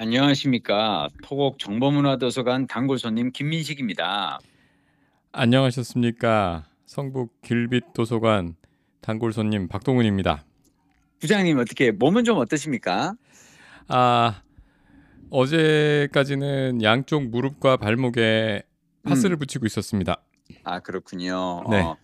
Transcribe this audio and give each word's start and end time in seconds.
안녕하십니까. 0.00 1.10
토곡 1.22 1.58
정보문화도서관 1.58 2.66
단골 2.66 2.98
손님 2.98 3.32
김민식입니다. 3.32 4.38
안녕하셨습니까? 5.30 6.64
성북 6.86 7.42
길빛 7.42 7.92
도서관 7.92 8.56
단골 9.02 9.34
손님 9.34 9.68
박동훈입니다. 9.68 10.46
부장님 11.18 11.58
어떻게 11.58 11.90
몸은 11.90 12.24
좀 12.24 12.38
어떠십니까? 12.38 13.12
아 13.88 14.40
어제까지는 15.28 16.82
양쪽 16.82 17.28
무릎과 17.28 17.76
발목에 17.76 18.62
파스를 19.02 19.36
음. 19.36 19.38
붙이고 19.40 19.66
있었습니다. 19.66 20.16
아 20.64 20.80
그렇군요. 20.80 21.62
네. 21.68 21.82
어, 21.82 21.98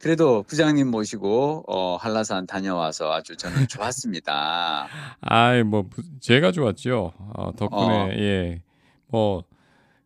그래도 0.00 0.44
부장님 0.44 0.88
모시고 0.90 1.64
어, 1.66 1.96
한라산 1.96 2.46
다녀와서 2.46 3.12
아주 3.12 3.36
저는 3.36 3.66
좋았습니다. 3.68 4.86
아이 5.20 5.62
뭐 5.64 5.82
부- 5.82 6.02
제가 6.20 6.52
좋았죠. 6.52 7.12
어, 7.34 7.50
덕분에 7.56 7.94
어. 7.94 8.10
예. 8.12 8.62
뭐 9.08 9.42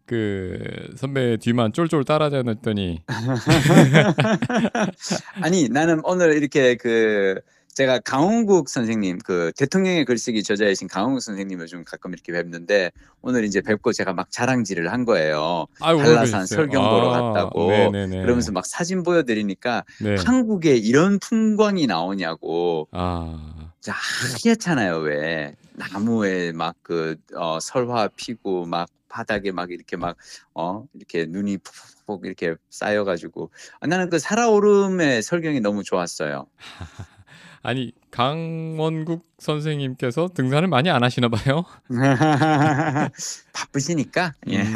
그 0.05 0.59
선배 0.97 1.37
뒤만 1.39 1.73
쫄쫄 1.73 2.05
따라다녔더니 2.05 3.03
아니 5.41 5.69
나는 5.69 6.01
오늘 6.05 6.37
이렇게 6.37 6.77
그 6.77 7.41
제가 7.75 8.01
강원국 8.01 8.69
선생님 8.69 9.19
그 9.25 9.51
대통령의 9.57 10.05
글쓰기 10.05 10.43
저자이신 10.43 10.89
강원국 10.89 11.23
선생님을 11.23 11.67
좀 11.67 11.85
가끔 11.85 12.13
이렇게 12.13 12.33
뵙는데 12.33 12.91
오늘 13.23 13.45
이제 13.45 13.61
뵙고 13.63 13.93
제가 13.93 14.13
막 14.13 14.31
자랑질을 14.31 14.93
한 14.93 15.05
거예요. 15.07 15.67
아유 15.81 15.99
한라산. 15.99 16.45
설경 16.47 16.83
보러 16.83 17.15
아, 17.15 17.33
갔다고. 17.33 17.71
네네네. 17.71 18.23
그러면서 18.23 18.53
막 18.53 18.67
사진 18.67 19.03
보여드리니까 19.03 19.85
네. 20.03 20.17
한국에 20.19 20.77
이런 20.77 21.19
풍광이 21.19 21.87
나오냐고 21.87 22.89
아 22.93 23.71
자, 23.81 23.93
하얗잖아요 23.95 24.99
왜 24.99 25.55
나무에 25.73 26.53
막 26.53 26.77
그 26.83 27.17
어, 27.35 27.59
설화 27.61 28.09
피고 28.17 28.67
막 28.67 28.89
바닥에 29.09 29.51
막 29.53 29.71
이렇게 29.71 29.97
막 29.97 30.17
어 30.55 30.85
이렇게 30.95 31.25
눈이 31.27 31.59
푹푹 31.59 32.27
이렇게 32.27 32.55
쌓여가지고 32.71 33.51
아, 33.81 33.87
나는 33.87 34.11
그 34.11 34.19
살아오름의 34.19 35.23
설경이 35.23 35.61
너무 35.61 35.83
좋았어요. 35.83 36.47
아니 37.63 37.93
강원국 38.11 39.25
선생님께서 39.39 40.29
등산을 40.35 40.69
많이 40.69 40.91
안 40.91 41.03
하시나 41.05 41.29
봐요. 41.29 41.65
바쁘시니까 43.53 44.33
예. 44.49 44.61
음. 44.61 44.67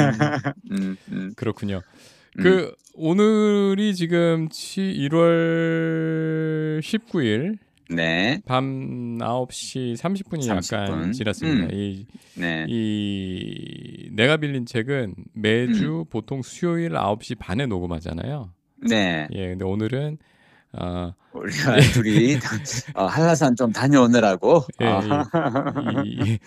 음, 0.70 0.96
음, 1.10 1.32
그렇군요. 1.36 1.82
음. 2.38 2.42
그 2.42 2.74
오늘이 2.94 3.94
지금 3.94 4.48
1월 4.48 6.80
19일 6.80 7.58
네, 7.88 8.40
밤 8.46 9.16
9시 9.18 9.96
30분이 9.96 10.42
30 10.42 10.72
약간 10.72 11.00
분. 11.00 11.12
지났습니다. 11.12 11.66
음. 11.66 11.70
이, 11.72 12.04
네, 12.34 12.66
이 12.68 14.08
내가 14.12 14.38
빌린 14.38 14.66
책은 14.66 15.14
매주 15.34 16.04
보통 16.10 16.42
수요일 16.42 16.90
9시 16.90 17.38
반에 17.38 17.66
녹음하잖아요. 17.66 18.50
네. 18.88 19.28
예, 19.32 19.48
근데 19.50 19.64
오늘은 19.64 20.18
어, 20.78 21.14
우리가 21.32 21.80
둘이 21.92 22.36
어, 22.94 23.04
한라산 23.04 23.56
좀 23.56 23.72
다녀오느라고. 23.72 24.64
예, 24.80 24.86
어, 24.86 25.00
이, 26.04 26.18
이, 26.24 26.38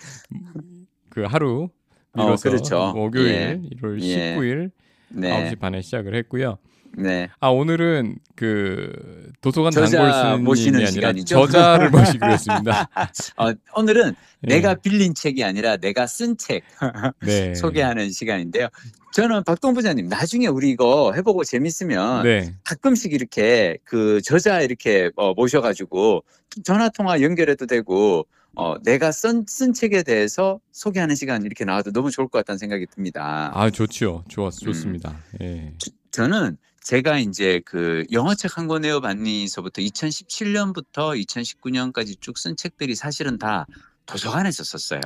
그 1.08 1.22
하루 1.24 1.68
어, 2.12 2.24
미뤄서 2.24 2.50
그렇죠. 2.50 2.92
목요일 2.94 3.28
예. 3.28 3.60
1월 3.76 4.02
예. 4.02 4.36
19일 4.36 4.70
네, 5.08 5.50
9시 5.50 5.58
반에 5.58 5.80
시작을 5.80 6.14
했고요. 6.16 6.58
네. 6.96 7.28
아 7.40 7.48
오늘은 7.48 8.16
그 8.34 9.30
도서관 9.40 9.72
단골 9.72 10.38
모시는 10.42 10.86
시간이죠? 10.86 11.46
저자를 11.46 11.90
모시기로 11.90 12.30
했습니다. 12.32 12.88
어, 13.36 13.52
오늘은 13.76 14.14
예. 14.44 14.54
내가 14.54 14.74
빌린 14.74 15.14
책이 15.14 15.44
아니라 15.44 15.76
내가 15.76 16.06
쓴 16.06 16.36
책 16.36 16.62
네. 17.24 17.54
소개하는 17.54 18.10
시간인데요. 18.10 18.68
저는 19.12 19.44
박동 19.44 19.74
부장님 19.74 20.08
나중에 20.08 20.46
우리 20.46 20.70
이거 20.70 21.12
해보고 21.14 21.44
재밌으면 21.44 22.22
네. 22.22 22.54
가끔씩 22.64 23.12
이렇게 23.12 23.78
그 23.84 24.20
저자 24.22 24.60
이렇게 24.60 25.10
어, 25.16 25.34
모셔가지고 25.34 26.24
전화 26.64 26.88
통화 26.88 27.20
연결해도 27.20 27.66
되고 27.66 28.26
어, 28.56 28.76
내가 28.82 29.12
쓴, 29.12 29.44
쓴 29.46 29.72
책에 29.72 30.02
대해서 30.02 30.60
소개하는 30.72 31.14
시간 31.14 31.44
이렇게 31.44 31.64
나와도 31.64 31.92
너무 31.92 32.10
좋을 32.10 32.28
것 32.28 32.38
같다는 32.38 32.58
생각이 32.58 32.86
듭니다. 32.86 33.52
아 33.54 33.70
좋지요. 33.70 34.24
좋았 34.28 34.54
음. 34.62 34.66
좋습니다. 34.66 35.16
예. 35.40 35.72
저는 36.10 36.56
제가 36.82 37.18
이제 37.18 37.60
그 37.64 38.04
영어책 38.10 38.56
한권 38.56 38.82
내어봤니서부터 38.82 39.82
2017년부터 39.82 41.20
2019년까지 41.26 42.20
쭉 42.20 42.36
쓴 42.36 42.56
책들이 42.56 42.94
사실은 42.94 43.38
다 43.38 43.66
도서관에서 44.06 44.64
썼어요. 44.64 45.00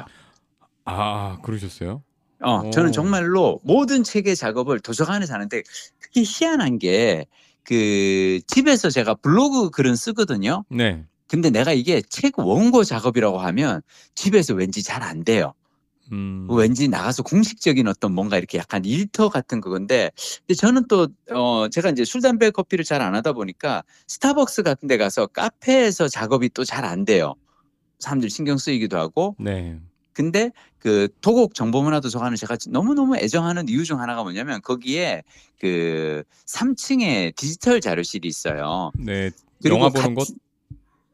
아 0.85 1.39
그러셨어요? 1.43 2.03
어, 2.41 2.59
오. 2.67 2.71
저는 2.71 2.93
정말로 2.93 3.61
모든 3.65 4.05
책의 4.05 4.37
작업을 4.37 4.81
도서관에서 4.81 5.35
하는데 5.35 5.63
그게 6.01 6.23
희한한 6.25 6.79
게 6.79 7.27
그 7.65 8.41
집에서 8.47 8.91
제가 8.91 9.15
블로그 9.15 9.71
글은 9.71 9.97
쓰거든요. 9.97 10.65
네. 10.69 11.05
근데 11.27 11.51
내가 11.51 11.73
이게 11.73 12.03
책 12.03 12.39
원고 12.39 12.85
작업이라고 12.85 13.39
하면 13.39 13.81
집에서 14.15 14.55
왠지 14.55 14.83
잘 14.83 15.03
안 15.03 15.25
돼요. 15.25 15.55
음. 16.13 16.47
왠지 16.51 16.89
나가서 16.89 17.23
공식적인 17.23 17.89
어떤 17.89 18.13
뭔가 18.13 18.37
이렇게 18.39 18.59
약간 18.59 18.85
일터 18.85 19.29
같은 19.29 19.61
그건데 19.61 20.11
근데 20.47 20.55
저는 20.55 20.87
또 20.89 21.09
어 21.31 21.69
제가 21.71 21.91
이제 21.91 22.05
술 22.05 22.21
담배 22.21 22.51
커피를 22.51 22.85
잘 22.85 23.01
안 23.03 23.15
하다 23.15 23.33
보니까 23.33 23.83
스타벅스 24.07 24.63
같은 24.63 24.87
데 24.89 24.97
가서 24.97 25.27
카페에서 25.27 26.09
작업이 26.09 26.49
또 26.51 26.65
잘 26.65 26.85
안 26.85 27.05
돼요. 27.05 27.35
사람들 28.01 28.29
신경 28.31 28.59
쓰이기도 28.59 28.99
하고 28.99 29.35
네. 29.39 29.79
근데 30.13 30.53
그 30.79 31.09
토곡 31.23 31.55
정보문화도서관을 31.55 32.37
제가 32.37 32.57
너무너무 32.69 33.17
애정하는 33.17 33.69
이유 33.69 33.85
중 33.85 34.01
하나가 34.01 34.23
뭐냐면 34.23 34.61
거기에 34.63 35.23
그 35.59 36.23
3층에 36.47 37.35
디지털 37.35 37.81
자료실이 37.81 38.29
있어요. 38.29 38.93
네. 38.99 39.31
영화 39.65 39.89
보는 39.89 40.15
같이- 40.15 40.15
곳. 40.15 40.29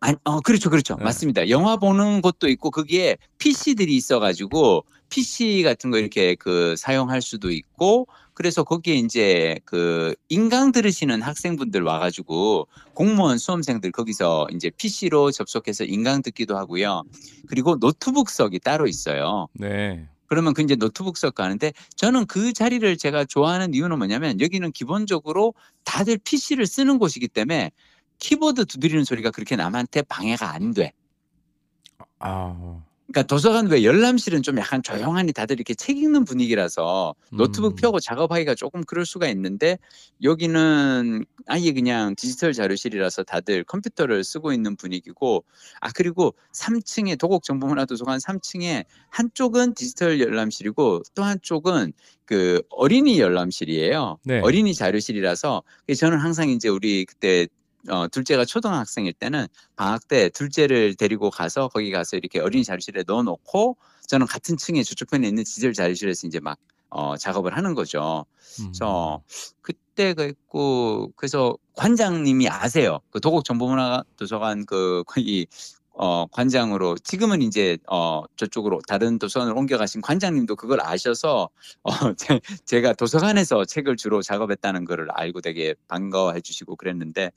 아니, 0.01 0.17
어, 0.25 0.41
그렇죠, 0.41 0.71
그렇죠. 0.71 0.97
네. 0.97 1.05
맞습니다. 1.05 1.49
영화 1.51 1.77
보는 1.77 2.23
곳도 2.23 2.49
있고, 2.49 2.71
거기에 2.71 3.19
PC들이 3.39 3.95
있어가지고, 3.97 4.85
PC 5.11 5.63
같은 5.63 5.91
거 5.91 5.99
이렇게 5.99 6.35
그 6.37 6.75
사용할 6.77 7.21
수도 7.21 7.51
있고, 7.51 8.07
그래서 8.33 8.63
거기에 8.65 8.95
이제 8.95 9.59
그 9.67 10.15
인강 10.31 10.73
들으시는 10.73 11.21
학생분들 11.21 11.83
와가지고, 11.83 12.67
공무원 12.95 13.37
수험생들 13.37 13.93
거기서 13.93 14.49
이제 14.55 14.71
PC로 14.71 15.33
접속해서 15.33 15.85
인강 15.85 16.23
듣기도 16.23 16.57
하고요. 16.57 17.03
그리고 17.47 17.77
노트북석이 17.77 18.61
따로 18.61 18.87
있어요. 18.87 19.49
네. 19.53 20.09
그러면 20.27 20.55
그 20.55 20.63
이제 20.63 20.77
노트북석 20.77 21.35
가는데 21.35 21.73
저는 21.97 22.25
그 22.27 22.53
자리를 22.53 22.97
제가 22.97 23.25
좋아하는 23.25 23.75
이유는 23.75 23.99
뭐냐면 23.99 24.41
여기는 24.41 24.71
기본적으로 24.71 25.55
다들 25.83 26.19
PC를 26.23 26.67
쓰는 26.67 26.99
곳이기 26.99 27.27
때문에 27.27 27.73
키보드 28.21 28.67
두드리는 28.67 29.05
소리가 29.05 29.31
그렇게 29.33 29.57
남한테 29.57 30.03
방해가 30.03 30.53
안 30.53 30.73
돼. 30.73 30.93
아. 32.21 32.83
그러니까 33.13 33.27
도서관 33.27 33.67
왜 33.67 33.83
열람실은 33.83 34.43
좀 34.43 34.57
약간 34.59 34.85
조용하니 34.85 35.33
다들 35.33 35.57
이렇게 35.57 35.75
책 35.75 35.99
읽는 35.99 36.25
분위기라서 36.25 37.17
노트북 37.33 37.73
음. 37.73 37.75
펴고 37.75 37.99
작업하기가 37.99 38.55
조금 38.55 38.85
그럴 38.85 39.05
수가 39.05 39.27
있는데 39.31 39.79
여기는 40.23 41.25
아예 41.47 41.73
그냥 41.73 42.15
디지털 42.15 42.53
자료실이라서 42.53 43.25
다들 43.25 43.65
컴퓨터를 43.65 44.23
쓰고 44.23 44.53
있는 44.53 44.77
분위기고 44.77 45.45
아 45.81 45.91
그리고 45.93 46.35
3층에 46.55 47.19
도곡 47.19 47.43
정보문화도서관 47.43 48.21
3층에 48.21 48.85
한쪽은 49.09 49.75
디지털 49.75 50.21
열람실이고 50.21 51.03
또 51.17 51.25
한쪽은 51.25 51.93
그 52.25 52.63
어린이 52.71 53.19
열람실이에요. 53.19 54.19
네. 54.23 54.39
어린이 54.39 54.73
자료실이라서 54.73 55.65
저는 55.99 56.19
항상 56.19 56.49
이제 56.49 56.69
우리 56.69 57.05
그때 57.07 57.49
어, 57.89 58.09
둘째가 58.09 58.45
초등학생일 58.45 59.13
때는 59.15 59.47
방학 59.77 60.07
때 60.09 60.29
둘째를 60.29 60.95
데리고 60.95 61.31
가서 61.31 61.69
거기 61.69 61.91
가서 61.91 62.17
이렇게 62.17 62.41
어린이 62.41 62.65
자료실에 62.65 63.05
넣어놓고 63.07 63.77
저는 64.07 64.27
같은 64.27 64.57
층에 64.57 64.83
저쪽 64.83 65.11
편에 65.11 65.29
있는 65.29 65.45
디지털 65.45 65.73
자료실에서 65.73 66.27
이제 66.27 66.41
막 66.41 66.59
어, 66.91 67.17
작업을 67.17 67.57
하는 67.57 67.75
거죠. 67.75 68.27
음. 68.61 68.67
그래서 68.67 69.23
그때 69.63 70.13
그랬고 70.15 71.13
그래서 71.17 71.57
관장님이 71.77 72.49
아세요. 72.49 73.01
그 73.11 73.21
도곡 73.21 73.45
정보문화 73.45 74.03
도서관 74.17 74.67
그 74.67 75.05
거기 75.07 75.47
어 76.03 76.27
관장으로 76.29 76.97
지금은 76.97 77.43
이제 77.43 77.77
어 77.87 78.23
저쪽으로 78.37 78.81
다른 78.89 79.19
도서관을 79.19 79.53
옮겨가신 79.55 80.01
관장님도 80.01 80.57
그걸 80.57 80.81
아셔서 80.81 81.51
어 81.83 81.91
제, 82.17 82.41
제가 82.65 82.95
도서관에서 82.95 83.67
책을 83.67 83.97
주로 83.97 84.23
작업했다는 84.23 84.87
거를 84.87 85.09
알고 85.11 85.43
되게 85.43 85.75
반가워해 85.89 86.41
주시고 86.41 86.77
그랬는데 86.77 87.33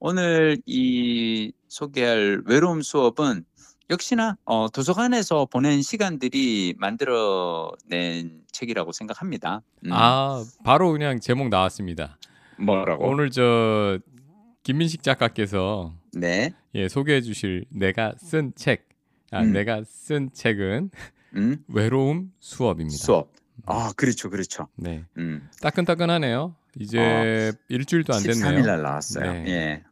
오늘 0.00 0.58
이 0.66 1.52
소개할 1.68 2.42
외로움 2.46 2.82
수업은 2.82 3.44
역시나 3.88 4.38
어 4.44 4.66
도서관에서 4.68 5.46
보낸 5.46 5.80
시간들이 5.80 6.74
만들어낸 6.76 8.42
책이라고 8.50 8.90
생각합니다. 8.90 9.62
음, 9.86 9.92
아 9.92 10.42
바로 10.64 10.90
그냥 10.90 11.20
제목 11.20 11.48
나왔습니다. 11.48 12.18
뭐라고? 12.58 13.08
오늘 13.08 13.30
저 13.30 14.00
김민식 14.64 15.04
작가께서 15.04 15.92
네. 16.12 16.50
예 16.74 16.88
소개해 16.88 17.20
주실 17.20 17.64
내가 17.70 18.14
쓴 18.18 18.52
책. 18.56 18.88
아 19.30 19.42
음. 19.42 19.52
내가 19.52 19.82
쓴 19.84 20.30
책은 20.32 20.90
음? 21.36 21.64
외로움 21.68 22.32
수업입니다. 22.40 22.96
수업. 22.96 23.32
아, 23.66 23.92
그렇죠, 23.96 24.30
그렇죠. 24.30 24.68
네. 24.76 25.04
음. 25.16 25.48
따끈따끈하네요. 25.60 26.54
이제 26.78 27.52
일주일도 27.68 28.12
안 28.12 28.20
13일 28.20 28.42
됐네요. 28.42 28.66
날 28.66 28.82
나왔어요. 28.82 29.32
네. 29.32 29.44
예. 29.48 29.82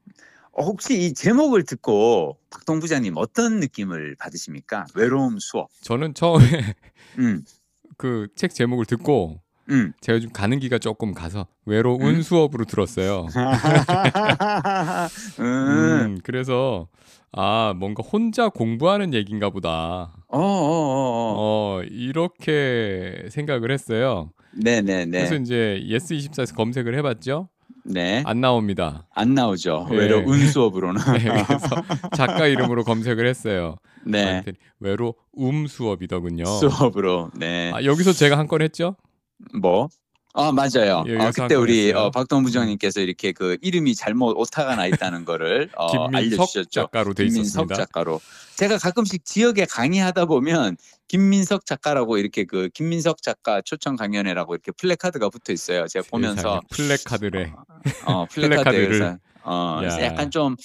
어, 0.52 0.64
혹시 0.64 1.06
이 1.06 1.14
제목을 1.14 1.64
듣고 1.64 2.38
박동 2.50 2.80
부장님 2.80 3.14
어떤 3.16 3.60
느낌을 3.60 4.16
받으십니까? 4.18 4.86
외로움 4.94 5.38
수업. 5.38 5.70
저는 5.80 6.14
처음에 6.14 6.74
음. 7.18 7.44
그 7.96 8.20
책 8.20 8.52
제목을 8.54 8.84
듣고 8.86 9.40
음. 9.70 9.92
제가 10.00 10.18
좀 10.20 10.30
가는귀가 10.32 10.78
조금 10.78 11.14
가서 11.14 11.46
외로운 11.66 12.02
음? 12.16 12.22
수업으로 12.22 12.64
들었어요. 12.64 13.26
음. 15.40 15.44
음, 15.44 16.18
그래서 16.22 16.88
아 17.32 17.72
뭔가 17.76 18.02
혼자 18.02 18.48
공부하는 18.48 19.14
얘기인가 19.14 19.50
보다. 19.50 20.12
어, 20.28 20.38
어, 20.38 20.40
어, 20.40 20.42
어. 20.42 21.34
어 21.78 21.82
이렇게 21.90 23.26
생각을 23.30 23.70
했어요. 23.70 24.30
네, 24.52 24.82
네, 24.82 25.06
그래서 25.06 25.34
네. 25.36 25.40
이제 25.42 25.82
예스24에서 25.88 26.54
검색을 26.54 26.94
해봤죠. 26.98 27.48
네. 27.84 28.22
안 28.26 28.40
나옵니다. 28.40 29.06
안 29.14 29.34
나오죠. 29.34 29.88
예. 29.92 29.96
외로운 29.96 30.38
수업으로는. 30.46 31.00
네, 31.14 31.18
그래서 31.24 31.68
작가 32.14 32.46
이름으로 32.46 32.84
검색을 32.84 33.26
했어요. 33.26 33.76
네. 34.04 34.42
외로움 34.78 35.66
수업이더군요. 35.68 36.44
수업으로. 36.44 37.30
네. 37.34 37.72
아, 37.74 37.82
여기서 37.82 38.12
제가 38.12 38.36
한 38.38 38.46
건 38.46 38.60
했죠? 38.62 38.94
뭐? 39.54 39.88
아 40.34 40.50
맞아요. 40.50 41.04
예, 41.08 41.16
어, 41.16 41.30
그때 41.34 41.54
우리. 41.54 41.92
어, 41.92 42.10
박동 42.10 42.42
부장님께서 42.42 43.00
이렇게 43.00 43.32
그 43.32 43.58
이름이 43.60 43.94
잘못 43.94 44.34
오타가 44.38 44.76
나 44.76 44.86
있다는 44.86 45.26
거를 45.26 45.68
어, 45.76 45.90
김민석 45.90 46.40
알려주셨죠. 46.40 46.70
작가로 46.70 47.12
돼 47.12 47.24
김민석 47.24 47.64
있었습니다. 47.66 47.74
작가로. 47.74 48.20
제가 48.56 48.78
가끔씩 48.78 49.26
지역에 49.26 49.66
강의하다 49.66 50.24
보면 50.24 50.78
김민석 51.08 51.66
작가라고 51.66 52.16
이렇게 52.16 52.44
그 52.44 52.70
김민석 52.72 53.22
작가 53.22 53.60
초청 53.60 53.96
강연회라고 53.96 54.54
이렇게 54.54 54.72
플래카드가 54.72 55.28
붙어 55.28 55.52
있어요. 55.52 55.86
제가 55.86 56.06
보면서 56.10 56.62
세상에, 56.70 56.96
플래카드래. 56.96 57.52
어, 58.06 58.24
플래카드를. 58.26 59.18
어, 59.44 59.76
그래서 59.78 60.00
야. 60.00 60.06
약간 60.06 60.30
좀 60.30 60.56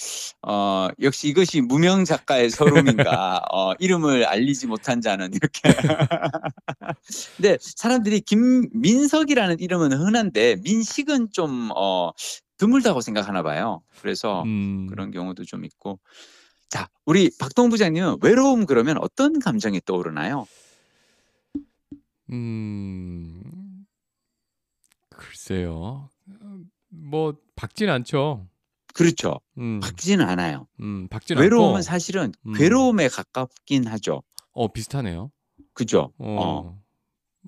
어, 0.42 0.88
역시 1.00 1.28
이것이 1.28 1.60
무명 1.60 2.04
작가의 2.04 2.50
서름인가 2.50 3.42
어, 3.52 3.72
이름을 3.78 4.24
알리지 4.24 4.66
못한 4.66 5.00
자는 5.00 5.30
이렇게 5.34 5.60
근데 7.36 7.58
사람들이 7.60 8.20
김민석이라는 8.20 9.60
이름은 9.60 9.92
흔한데 9.92 10.56
민식은 10.62 11.28
좀 11.32 11.70
어, 11.76 12.12
드물다고 12.56 13.00
생각하나 13.00 13.42
봐요. 13.42 13.82
그래서 14.00 14.42
음, 14.42 14.86
그런 14.88 15.10
경우도 15.10 15.44
좀 15.44 15.64
있고 15.64 15.98
자 16.68 16.88
우리 17.04 17.30
박동 17.38 17.70
부장님은 17.70 18.18
외로움 18.22 18.66
그러면 18.66 18.98
어떤 19.00 19.38
감정이 19.38 19.80
떠오르나요? 19.84 20.46
음, 22.30 23.86
글쎄요. 25.10 26.10
뭐 26.90 27.36
박진 27.56 27.88
않죠. 27.88 28.46
그렇죠. 28.98 29.38
음, 29.58 29.78
박지는 29.80 30.28
않아요. 30.28 30.66
음, 30.80 31.06
박진 31.08 31.38
외로움은 31.38 31.76
않고. 31.76 31.82
사실은 31.82 32.32
음. 32.46 32.52
괴로움에 32.54 33.08
가깝긴 33.08 33.86
하죠. 33.86 34.22
어 34.52 34.66
비슷하네요. 34.72 35.30
그죠? 35.72 36.12
어. 36.18 36.36
어. 36.40 36.78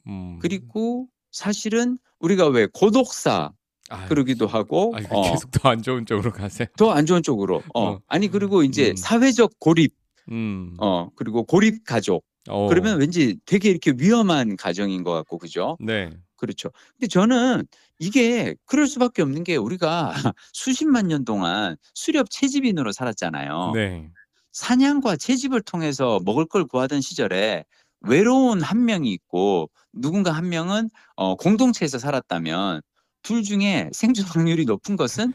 음. 0.06 0.38
그리고 0.41 1.08
사실은 1.32 1.99
우리가 2.20 2.47
왜 2.47 2.69
고독사 2.73 3.50
아, 3.88 4.06
그러기도 4.06 4.47
하고 4.47 4.94
아, 4.97 5.00
어, 5.11 5.23
계속 5.32 5.50
더 5.50 5.69
안 5.69 5.82
좋은 5.82 6.06
쪽으로 6.06 6.31
가세요. 6.31 6.69
더 6.76 6.93
안 6.93 7.05
좋은 7.05 7.25
쪽으로 7.25 7.62
어. 7.75 7.82
어. 7.94 8.00
아니 8.06 8.29
그리고 8.29 8.62
이제 8.62 8.91
음. 8.91 8.96
사회적 8.96 9.55
고립 9.58 9.93
음. 10.31 10.76
어 10.79 11.08
그리고 11.17 11.43
고립 11.44 11.85
가족 11.85 12.25
어. 12.49 12.69
그러면 12.69 13.00
왠지 13.00 13.38
되게 13.44 13.70
이렇게 13.70 13.93
위험한 13.99 14.56
가정인 14.56 15.03
것 15.03 15.12
같고 15.14 15.38
그죠? 15.38 15.76
네. 15.81 16.11
그렇죠. 16.41 16.71
근데 16.95 17.07
저는 17.07 17.67
이게 17.99 18.57
그럴 18.65 18.87
수밖에 18.87 19.21
없는 19.21 19.45
게 19.45 19.57
우리가 19.57 20.13
수십만 20.55 21.09
년 21.09 21.25
동안 21.25 21.77
수렵 21.95 22.31
채집인으로 22.31 22.93
살았잖아요. 22.93 23.73
네. 23.75 24.11
사냥과 24.53 25.17
채집을 25.17 25.61
통해서 25.61 26.19
먹을 26.25 26.47
걸 26.47 26.65
구하던 26.65 27.03
시절에 27.03 27.65
외로운 28.01 28.63
한 28.63 28.87
명이 28.87 29.13
있고 29.13 29.71
누군가 29.93 30.33
한 30.33 30.49
명은 30.49 30.89
어, 31.15 31.37
공동체에서 31.37 31.99
살았다면 31.99 32.81
둘 33.23 33.43
중에 33.43 33.91
생존 33.93 34.25
확률이 34.25 34.65
높은 34.65 34.97
것은 34.97 35.35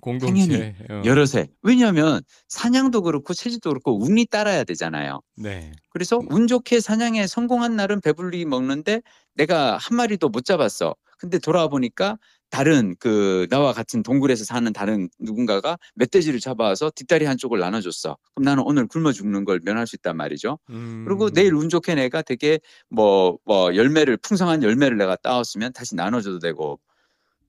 공동체. 0.00 0.74
어. 0.90 1.02
여러세. 1.04 1.48
왜냐하면 1.62 2.20
사냥도 2.48 3.02
그렇고 3.02 3.34
채집도 3.34 3.70
그렇고 3.70 4.02
운이 4.02 4.26
따라야 4.26 4.64
되잖아요. 4.64 5.20
네. 5.36 5.72
그래서 5.90 6.20
운 6.30 6.46
좋게 6.46 6.80
사냥에 6.80 7.26
성공한 7.26 7.76
날은 7.76 8.00
배불리 8.00 8.44
먹는데 8.44 9.02
내가 9.34 9.76
한 9.76 9.96
마리도 9.96 10.28
못 10.28 10.44
잡았어. 10.44 10.94
근데 11.18 11.38
돌아와 11.38 11.68
보니까 11.68 12.16
다른 12.48 12.96
그 12.98 13.46
나와 13.50 13.72
같은 13.72 14.02
동굴에서 14.02 14.44
사는 14.44 14.72
다른 14.72 15.08
누군가가 15.18 15.78
멧돼지를 15.94 16.40
잡아와서 16.40 16.90
뒷다리 16.94 17.26
한쪽을 17.26 17.58
나눠줬어. 17.60 18.16
그럼 18.34 18.44
나는 18.44 18.62
오늘 18.66 18.86
굶어 18.86 19.12
죽는 19.12 19.44
걸 19.44 19.60
면할 19.62 19.86
수 19.86 19.96
있단 19.96 20.16
말이죠. 20.16 20.58
음. 20.70 21.04
그리고 21.06 21.30
내일 21.30 21.54
운 21.54 21.68
좋게 21.68 21.94
내가 21.94 22.22
되게 22.22 22.58
뭐, 22.88 23.38
뭐 23.44 23.74
열매를 23.76 24.16
풍성한 24.16 24.62
열매를 24.62 24.96
내가 24.96 25.14
따왔으면 25.16 25.72
다시 25.72 25.94
나눠줘도 25.94 26.38
되고. 26.38 26.80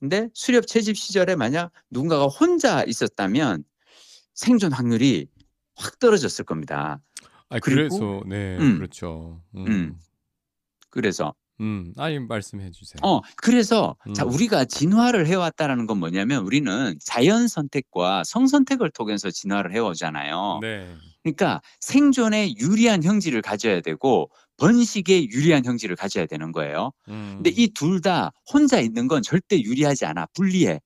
근데 0.02 0.30
수렵 0.34 0.66
채집 0.68 0.98
시절에 0.98 1.36
만약 1.36 1.72
누군가가 1.92 2.26
혼자 2.26 2.84
있었다면 2.84 3.64
생존 4.34 4.74
확률이 4.74 5.28
확 5.76 6.00
떨어졌을 6.00 6.44
겁니다. 6.44 7.00
아, 7.50 7.60
그리고- 7.60 7.98
그래서 7.98 8.22
네, 8.28 8.58
음. 8.58 8.78
그렇죠. 8.78 9.42
음. 9.56 9.68
음. 9.68 10.00
그래서 10.90 11.36
음. 11.60 11.94
아니 11.98 12.18
말씀해 12.18 12.72
주세요. 12.72 12.98
어 13.04 13.22
그래서 13.38 13.96
자 14.16 14.24
음. 14.26 14.32
우리가 14.34 14.66
진화를 14.66 15.28
해왔다라는 15.28 15.86
건 15.86 16.00
뭐냐면 16.00 16.44
우리는 16.46 16.98
자연 17.00 17.48
선택과 17.48 18.24
성 18.26 18.48
선택을 18.48 18.90
통해서 18.90 19.30
진화를 19.30 19.72
해오잖아요. 19.72 20.60
네. 20.64 20.92
그러니까 21.22 21.62
생존에 21.80 22.56
유리한 22.58 23.04
형질을 23.04 23.44
가져야 23.44 23.82
되고 23.82 24.32
번식에 24.62 25.24
유리한 25.32 25.66
형질을 25.66 25.96
가져야 25.96 26.28
되는 26.28 26.52
거예요. 26.52 26.92
음. 27.10 27.42
근데 27.42 27.50
이 27.50 27.74
둘 27.74 28.00
다 28.02 28.32
혼자 28.54 28.80
있는 28.80 29.08
건 29.08 29.24
절대 29.24 29.60
유리하지 29.60 30.06
않아. 30.06 30.28
불리해. 30.36 30.80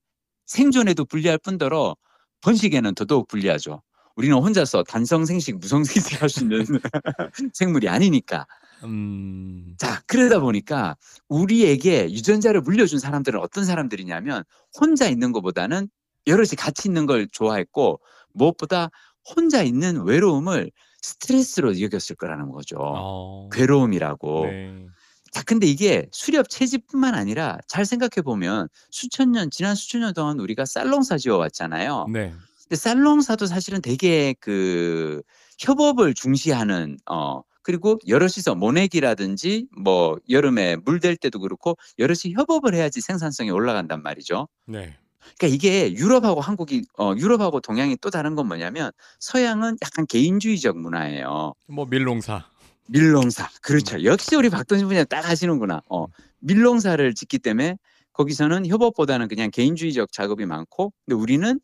생존에도 0.45 1.03
불리할 1.03 1.37
뿐더러 1.39 1.95
번식에는 2.41 2.95
더더욱 2.95 3.27
불리하죠. 3.27 3.81
우리는 4.15 4.35
혼자서 4.37 4.83
단성 4.83 5.25
생식, 5.25 5.57
무성 5.59 5.83
생식 5.83 6.21
할 6.21 6.29
수 6.29 6.41
있는 6.43 6.63
생물이 7.53 7.89
아니니까. 7.89 8.45
음. 8.85 9.75
자, 9.77 10.01
그러다 10.07 10.39
보니까 10.39 10.95
우리에게 11.27 12.09
유전자를 12.11 12.61
물려준 12.61 12.99
사람들은 12.99 13.41
어떤 13.41 13.65
사람들이냐면 13.65 14.43
혼자 14.79 15.09
있는 15.09 15.33
것보다는 15.33 15.89
여럿이 16.27 16.51
같이 16.57 16.87
있는 16.87 17.05
걸 17.05 17.27
좋아했고 17.29 17.99
무엇보다 18.33 18.89
혼자 19.35 19.63
있는 19.63 20.01
외로움을 20.05 20.71
스트레스로 21.05 21.79
여겼을 21.79 22.15
거라는 22.15 22.49
거죠. 22.49 22.77
어. 22.79 23.49
괴로움이라고. 23.51 24.45
네. 24.45 24.85
자, 25.31 25.43
근데 25.43 25.67
이게 25.67 26.07
수렵 26.11 26.49
채집뿐만 26.49 27.13
아니라 27.13 27.57
잘 27.67 27.85
생각해 27.85 28.23
보면 28.23 28.69
수천 28.89 29.31
년, 29.33 29.51
지난 29.51 29.75
수천 29.75 30.01
년 30.01 30.13
동안 30.13 30.39
우리가 30.39 30.65
쌀농사 30.65 31.17
지어 31.17 31.37
왔잖아요. 31.37 32.07
네. 32.11 32.33
근데 32.63 32.75
쌀농사도 32.75 33.45
사실은 33.45 33.81
되게 33.81 34.33
그 34.39 35.21
협업을 35.59 36.13
중시하는 36.15 36.97
어 37.09 37.41
그리고 37.61 37.99
여럿이서 38.07 38.55
모내기라든지 38.55 39.67
뭐 39.77 40.17
여름에 40.29 40.77
물 40.77 40.99
댈 40.99 41.17
때도 41.17 41.39
그렇고 41.39 41.77
여럿이 41.99 42.33
협업을 42.35 42.73
해야지 42.73 43.01
생산성이 43.01 43.51
올라간단 43.51 44.01
말이죠. 44.01 44.47
네. 44.67 44.97
그러니까 45.37 45.55
이게 45.55 45.93
유럽하고 45.93 46.41
한국이 46.41 46.85
어 46.97 47.13
유럽하고 47.17 47.59
동양이 47.59 47.97
또 48.01 48.09
다른 48.09 48.35
건 48.35 48.47
뭐냐면 48.47 48.91
서양은 49.19 49.77
약간 49.81 50.05
개인주의적 50.07 50.77
문화예요. 50.77 51.53
뭐 51.67 51.85
밀농사. 51.85 52.45
밀농사. 52.87 53.49
그렇죠. 53.61 54.03
역시 54.03 54.35
우리 54.35 54.49
박동진 54.49 54.87
분이 54.87 55.05
딱 55.05 55.27
하시는구나. 55.27 55.81
어, 55.89 56.05
밀농사를 56.39 57.13
짓기 57.15 57.39
때문에 57.39 57.77
거기서는 58.13 58.67
협업보다는 58.67 59.27
그냥 59.27 59.49
개인주의적 59.51 60.11
작업이 60.11 60.45
많고, 60.45 60.93
근데 61.05 61.15
우리는 61.15 61.59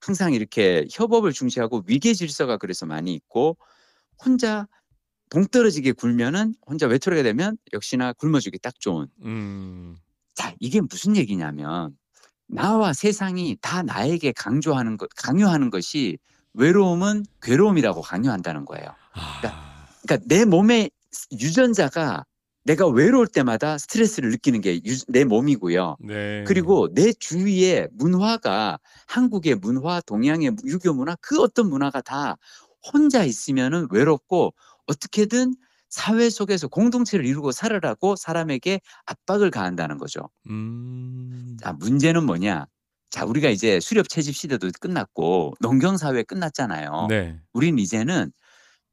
항상 0.00 0.32
이렇게 0.32 0.86
협업을 0.92 1.32
중시하고 1.32 1.84
위계 1.86 2.14
질서가 2.14 2.56
그래서 2.56 2.86
많이 2.86 3.14
있고, 3.14 3.56
혼자 4.24 4.68
동떨어지게 5.30 5.92
굴면은 5.92 6.54
혼자 6.66 6.86
외톨이가 6.86 7.22
되면 7.22 7.56
역시나 7.72 8.12
굶어주기 8.14 8.58
딱 8.60 8.78
좋은. 8.78 9.08
음. 9.24 9.96
자, 10.34 10.54
이게 10.60 10.80
무슨 10.80 11.16
얘기냐면 11.16 11.96
나와 12.48 12.92
세상이 12.92 13.56
다 13.60 13.82
나에게 13.82 14.32
강조하는 14.32 14.96
것, 14.96 15.08
강요하는 15.16 15.70
것이 15.70 16.18
외로움은 16.54 17.24
괴로움이라고 17.42 18.00
강요한다는 18.02 18.64
거예요. 18.64 18.88
아. 19.12 19.86
그러니까 20.02 20.26
내 20.26 20.44
몸의 20.44 20.90
유전자가 21.32 22.24
내가 22.64 22.86
외로울 22.88 23.26
때마다 23.26 23.78
스트레스를 23.78 24.30
느끼는 24.30 24.60
게 24.60 24.80
내 25.08 25.24
몸이고요. 25.24 25.96
네. 26.00 26.44
그리고 26.46 26.92
내 26.94 27.12
주위의 27.12 27.88
문화가 27.92 28.78
한국의 29.06 29.56
문화, 29.56 30.00
동양의 30.02 30.56
유교 30.66 30.92
문화, 30.94 31.16
그 31.20 31.40
어떤 31.40 31.68
문화가 31.70 32.00
다 32.02 32.36
혼자 32.92 33.24
있으면은 33.24 33.86
외롭고 33.90 34.54
어떻게든 34.86 35.54
사회 35.90 36.30
속에서 36.30 36.68
공동체를 36.68 37.24
이루고 37.26 37.52
살으라고 37.52 38.16
사람에게 38.16 38.80
압박을 39.06 39.50
가한다는 39.50 39.98
거죠. 39.98 40.30
음. 40.48 41.56
자, 41.62 41.72
문제는 41.72 42.24
뭐냐? 42.24 42.66
자, 43.10 43.24
우리가 43.24 43.48
이제 43.48 43.80
수렵 43.80 44.08
채집 44.08 44.34
시대도 44.36 44.70
끝났고 44.80 45.54
농경 45.60 45.96
사회 45.96 46.22
끝났잖아요. 46.22 47.06
네. 47.08 47.40
우린 47.52 47.78
이제는 47.78 48.32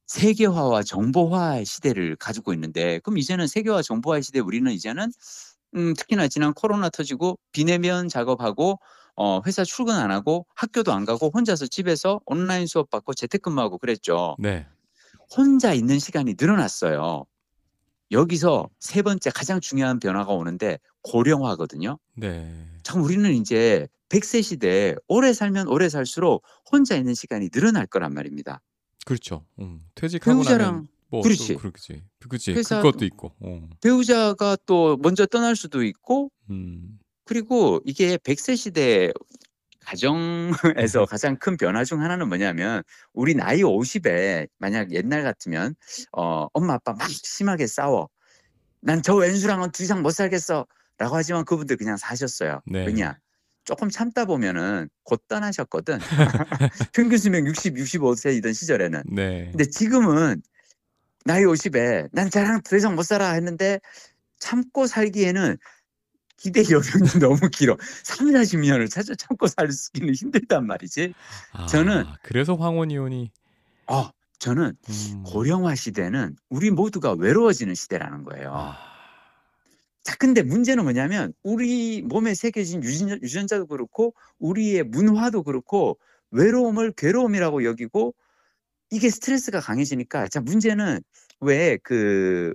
세계화와 0.07 0.83
정보화의 0.83 1.65
시대를 1.65 2.15
가지고 2.17 2.53
있는데 2.53 2.99
그럼 2.99 3.17
이제는 3.17 3.47
세계화 3.47 3.81
정보화의 3.81 4.23
시대에 4.23 4.41
우리는 4.41 4.71
이제는 4.71 5.11
음, 5.75 5.93
특히나 5.95 6.27
지난 6.27 6.53
코로나 6.53 6.89
터지고 6.89 7.37
비내면 7.51 8.07
작업하고 8.09 8.79
어, 9.15 9.41
회사 9.45 9.63
출근 9.63 9.95
안 9.95 10.11
하고 10.11 10.45
학교도 10.55 10.93
안 10.93 11.05
가고 11.05 11.31
혼자서 11.33 11.67
집에서 11.67 12.19
온라인 12.25 12.67
수업 12.67 12.89
받고 12.89 13.13
재택근무하고 13.13 13.77
그랬죠. 13.77 14.35
네. 14.39 14.67
혼자 15.35 15.73
있는 15.73 15.99
시간이 15.99 16.35
늘어났어요. 16.39 17.25
여기서 18.11 18.69
세 18.79 19.01
번째 19.01 19.29
가장 19.31 19.59
중요한 19.59 19.99
변화가 19.99 20.31
오는데 20.33 20.77
고령화거든요. 21.01 21.97
네. 22.15 22.67
참 22.83 23.03
우리는 23.03 23.31
이제 23.33 23.87
100세 24.09 24.43
시대에 24.43 24.95
오래 25.07 25.33
살면 25.33 25.67
오래 25.67 25.89
살수록 25.89 26.43
혼자 26.71 26.95
있는 26.95 27.13
시간이 27.15 27.49
늘어날 27.49 27.87
거란 27.87 28.13
말입니다. 28.13 28.61
그렇죠. 29.05 29.45
음. 29.59 29.81
퇴직하고 29.95 30.29
나면 30.43 30.43
배우자랑 30.45 30.87
뭐 31.09 31.21
그렇지. 31.21 31.53
또 31.53 31.59
그렇지. 31.59 32.03
그치. 32.29 32.53
회사도- 32.53 32.81
그것도 32.83 33.05
있고. 33.05 33.33
어. 33.39 33.69
배우자가 33.81 34.57
또 34.65 34.97
먼저 35.01 35.25
떠날 35.25 35.55
수도 35.55 35.83
있고 35.83 36.31
음. 36.51 36.99
그리고 37.23 37.81
이게 37.85 38.17
100세 38.17 38.55
시대 38.55 39.11
가정에서 39.85 40.99
네. 40.99 41.05
가장 41.07 41.37
큰 41.37 41.57
변화 41.57 41.83
중 41.83 42.01
하나는 42.01 42.27
뭐냐면 42.27 42.83
우리 43.13 43.35
나이 43.35 43.61
50에 43.61 44.47
만약 44.57 44.91
옛날 44.91 45.23
같으면 45.23 45.75
어 46.11 46.47
엄마 46.53 46.73
아빠 46.73 46.93
막 46.93 47.07
심하게 47.09 47.67
싸워. 47.67 48.09
난 48.81 49.01
저 49.01 49.15
왼수랑은 49.15 49.71
더 49.71 49.83
이상 49.83 50.01
못 50.01 50.11
살겠어. 50.11 50.65
라고 50.97 51.15
하지만 51.15 51.43
그분들 51.45 51.77
그냥 51.77 51.97
사셨어요. 51.97 52.61
네. 52.65 52.85
왜냐? 52.85 53.17
조금 53.65 53.89
참다 53.89 54.25
보면은 54.25 54.89
곧 55.03 55.23
떠나셨거든. 55.27 55.99
평균 56.93 57.17
수명 57.17 57.45
60, 57.47 57.73
65세이던 57.75 58.53
시절에는. 58.53 59.03
네. 59.11 59.49
근데 59.51 59.65
지금은 59.65 60.41
나이 61.25 61.43
50에 61.43 62.09
난 62.13 62.29
자랑 62.29 62.61
더 62.61 62.77
이상 62.77 62.95
못 62.95 63.03
살아 63.03 63.31
했는데 63.31 63.79
참고 64.39 64.85
살기에는 64.85 65.57
기대 66.45 66.61
여명이 66.61 66.79
너무 67.19 67.49
길어. 67.49 67.75
3, 68.03 68.27
40년을 68.27 68.87
찾아 68.89 69.15
참고 69.15 69.47
살기는 69.47 70.13
힘들단 70.13 70.67
말이지. 70.67 71.13
저는- 71.67 72.05
아, 72.05 72.17
그래서 72.21 72.53
황혼이혼이 72.55 73.31
어, 73.87 74.09
저는 74.37 74.75
음. 74.89 75.23
고령화 75.25 75.73
시대는 75.73 76.35
우리 76.49 76.69
모두가 76.69 77.13
외로워지는 77.13 77.73
시대라는 77.73 78.23
거예요. 78.25 78.51
아. 78.53 78.77
자, 80.03 80.15
근데 80.19 80.43
문제는 80.43 80.83
뭐냐면 80.83 81.33
우리 81.41 82.03
몸에 82.03 82.35
새겨진 82.35 82.83
유전, 82.83 83.09
유전자도 83.23 83.65
그렇고 83.65 84.13
우리의 84.37 84.83
문화도 84.83 85.41
그렇고 85.41 85.97
외로움을 86.29 86.91
괴로움이라고 86.91 87.63
여기고 87.65 88.13
이게 88.91 89.09
스트레스가 89.09 89.61
강해지니까 89.61 90.27
자, 90.27 90.41
문제는 90.41 90.99
왜 91.41 91.79
그 91.83 92.53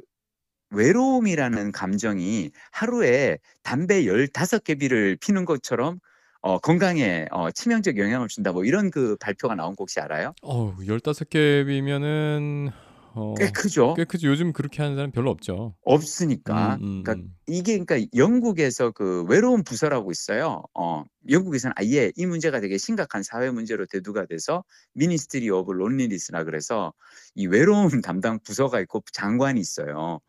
외로움이라는 0.70 1.72
감정이 1.72 2.50
하루에 2.72 3.38
담배 3.62 4.04
15개비를 4.04 5.18
피는 5.20 5.44
것처럼 5.44 5.98
어, 6.42 6.58
건강에 6.58 7.26
어, 7.30 7.50
치명적 7.50 7.98
영향을 7.98 8.28
준다 8.28 8.52
뭐 8.52 8.64
이런 8.64 8.90
그 8.90 9.16
발표가 9.20 9.54
나온 9.54 9.76
거 9.76 9.82
혹시 9.82 10.00
알아요? 10.00 10.32
어우, 10.42 10.76
15개비면은 10.78 12.72
어, 13.14 13.34
꽤 13.36 13.50
크죠? 13.50 13.94
꽤 13.94 14.04
크죠. 14.04 14.28
요즘 14.28 14.52
그렇게 14.52 14.82
하는 14.82 14.96
사람 14.96 15.10
별로 15.10 15.30
없죠. 15.30 15.74
없으니까. 15.82 16.76
음, 16.76 16.82
음, 16.82 17.02
그러니까 17.02 17.24
음. 17.24 17.34
이게 17.46 17.78
그러니까 17.78 18.08
영국에서 18.14 18.92
그 18.92 19.24
외로움 19.28 19.64
부서라고 19.64 20.10
있어요. 20.10 20.62
어, 20.74 21.02
영국에서는 21.28 21.74
아예 21.76 22.12
이 22.16 22.26
문제가 22.26 22.60
되게 22.60 22.78
심각한 22.78 23.22
사회 23.22 23.50
문제로 23.50 23.84
대두가 23.86 24.26
돼서 24.26 24.64
Ministry 24.94 25.50
of 25.50 25.72
Loneliness라 25.72 26.44
그래서 26.44 26.92
이 27.34 27.46
외로움 27.46 27.88
담당 28.06 28.38
부서가 28.44 28.80
있고 28.80 29.02
장관이 29.12 29.60
있어요. 29.60 30.20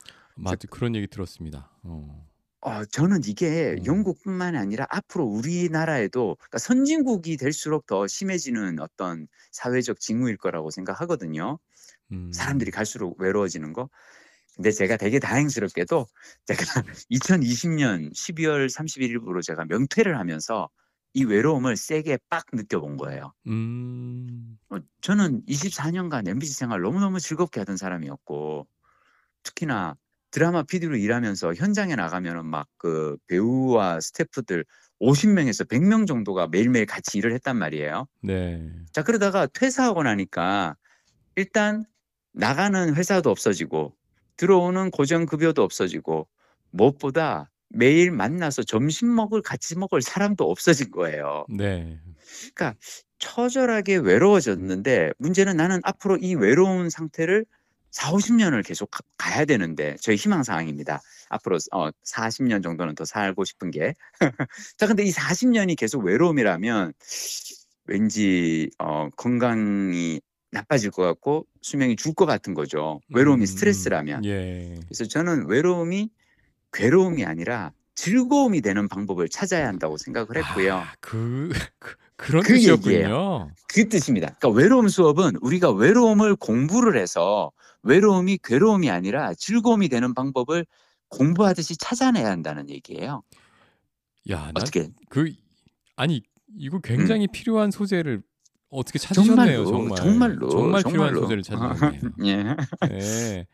맞아. 0.43 0.57
그런 0.69 0.95
얘기 0.95 1.07
들었습니다. 1.07 1.71
어. 1.83 2.27
어, 2.61 2.85
저는 2.85 3.21
이게 3.25 3.75
음. 3.79 3.85
영국뿐만이 3.85 4.57
아니라 4.57 4.85
앞으로 4.89 5.25
우리나라에도 5.25 6.35
그러니까 6.39 6.59
선진국이 6.59 7.37
될수록 7.37 7.87
더 7.87 8.05
심해지는 8.07 8.79
어떤 8.79 9.27
사회적 9.51 9.99
징후일 9.99 10.37
거라고 10.37 10.69
생각하거든요. 10.69 11.57
음. 12.11 12.31
사람들이 12.31 12.71
갈수록 12.71 13.19
외로워지는 13.19 13.73
거. 13.73 13.89
근데 14.55 14.71
제가 14.71 14.97
되게 14.97 15.17
다행스럽게도 15.17 16.05
제가 16.45 16.63
2020년 17.09 18.13
12월 18.13 18.67
31일부로 18.67 19.41
제가 19.41 19.65
명퇴를 19.65 20.19
하면서 20.19 20.69
이 21.13 21.23
외로움을 21.23 21.75
세게 21.75 22.19
빡 22.29 22.45
느껴본 22.53 22.97
거예요. 22.97 23.33
음. 23.47 24.57
어, 24.69 24.77
저는 25.01 25.43
24년간 25.47 26.27
MBC 26.27 26.53
생활 26.53 26.81
너무너무 26.81 27.19
즐겁게 27.19 27.59
하던 27.61 27.77
사람이었고 27.77 28.67
특히나 29.43 29.95
드라마 30.31 30.63
PD로 30.63 30.95
일하면서 30.97 31.55
현장에 31.55 31.95
나가면은 31.95 32.45
막 32.45 32.67
그 32.77 33.15
배우와 33.27 33.99
스태프들 34.01 34.65
50명에서 34.99 35.67
100명 35.67 36.07
정도가 36.07 36.47
매일매일 36.47 36.87
같이 36.87 37.19
일을 37.19 37.31
했단 37.33 37.57
말이에요. 37.57 38.07
네. 38.23 38.67
자 38.91 39.03
그러다가 39.03 39.45
퇴사하고 39.45 40.01
나니까 40.03 40.75
일단 41.35 41.85
나가는 42.33 42.95
회사도 42.95 43.29
없어지고 43.29 43.93
들어오는 44.37 44.89
고정급여도 44.89 45.61
없어지고 45.61 46.27
무엇보다 46.71 47.51
매일 47.69 48.11
만나서 48.11 48.63
점심 48.63 49.13
먹을 49.13 49.41
같이 49.43 49.77
먹을 49.77 50.01
사람도 50.01 50.49
없어진 50.49 50.89
거예요. 50.89 51.45
네. 51.49 51.99
처절하게 53.19 53.97
외로워졌는데 53.97 55.11
문제는 55.19 55.55
나는 55.55 55.79
앞으로 55.83 56.17
이 56.17 56.33
외로운 56.33 56.89
상태를 56.89 57.45
4, 57.91 58.11
50년을 58.13 58.63
계속 58.63 58.89
가- 58.91 59.01
가야 59.17 59.45
되는데 59.45 59.95
저희 60.01 60.15
희망 60.15 60.43
사항입니다. 60.43 61.01
앞으로 61.29 61.57
어 61.73 61.89
40년 62.03 62.61
정도는 62.61 62.95
더 62.95 63.05
살고 63.05 63.45
싶은 63.45 63.71
게. 63.71 63.93
자, 64.77 64.87
근데 64.87 65.03
이 65.03 65.11
40년이 65.11 65.75
계속 65.75 66.03
외로움이라면 66.03 66.93
왠지 67.85 68.69
어 68.79 69.09
건강이 69.15 70.21
나빠질 70.51 70.91
것 70.91 71.03
같고 71.03 71.45
수명이 71.61 71.95
줄 71.95 72.13
것 72.13 72.25
같은 72.25 72.53
거죠. 72.53 72.99
외로움이 73.13 73.43
음, 73.43 73.45
스트레스라면. 73.45 74.25
예. 74.25 74.75
그래서 74.87 75.05
저는 75.05 75.47
외로움이 75.47 76.09
괴로움이 76.73 77.25
아니라 77.25 77.71
즐거움이 77.95 78.61
되는 78.61 78.87
방법을 78.87 79.29
찾아야 79.29 79.67
한다고 79.67 79.97
생각을 79.97 80.37
했고요. 80.37 80.75
아, 80.75 80.93
그, 81.01 81.49
그 81.79 81.95
그런 82.21 82.43
그 82.43 82.53
뜻이었군요. 82.53 83.49
그 83.67 83.89
뜻입니다. 83.89 84.35
그러니까 84.39 84.49
외로움 84.49 84.87
수업은 84.87 85.37
우리가 85.41 85.71
외로움을 85.71 86.35
공부를 86.35 86.95
해서 86.95 87.51
외로움이 87.81 88.37
괴로움이 88.43 88.91
아니라 88.91 89.33
즐거움이 89.33 89.89
되는 89.89 90.13
방법을 90.13 90.65
공부하듯이 91.09 91.77
찾아내야 91.77 92.29
한다는 92.29 92.69
얘기예요. 92.69 93.23
야, 94.29 94.51
어떻게? 94.53 94.81
난그 95.09 95.33
아니 95.95 96.21
이거 96.55 96.79
굉장히 96.79 97.27
필요한 97.27 97.71
소재를 97.71 98.21
어떻게 98.69 98.99
찾으셨네요, 98.99 99.65
정말로, 99.65 99.65
정말. 99.65 99.97
정말로, 99.97 100.49
정말 100.49 100.83
필요한 100.83 101.13
정말로. 101.13 101.21
소재를 101.23 101.43
찾으셨네요. 101.43 102.01
예. 102.23 102.87
네. 102.87 103.47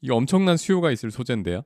이 0.00 0.10
엄청난 0.10 0.56
수요가 0.56 0.92
있을 0.92 1.10
소재인데요. 1.10 1.62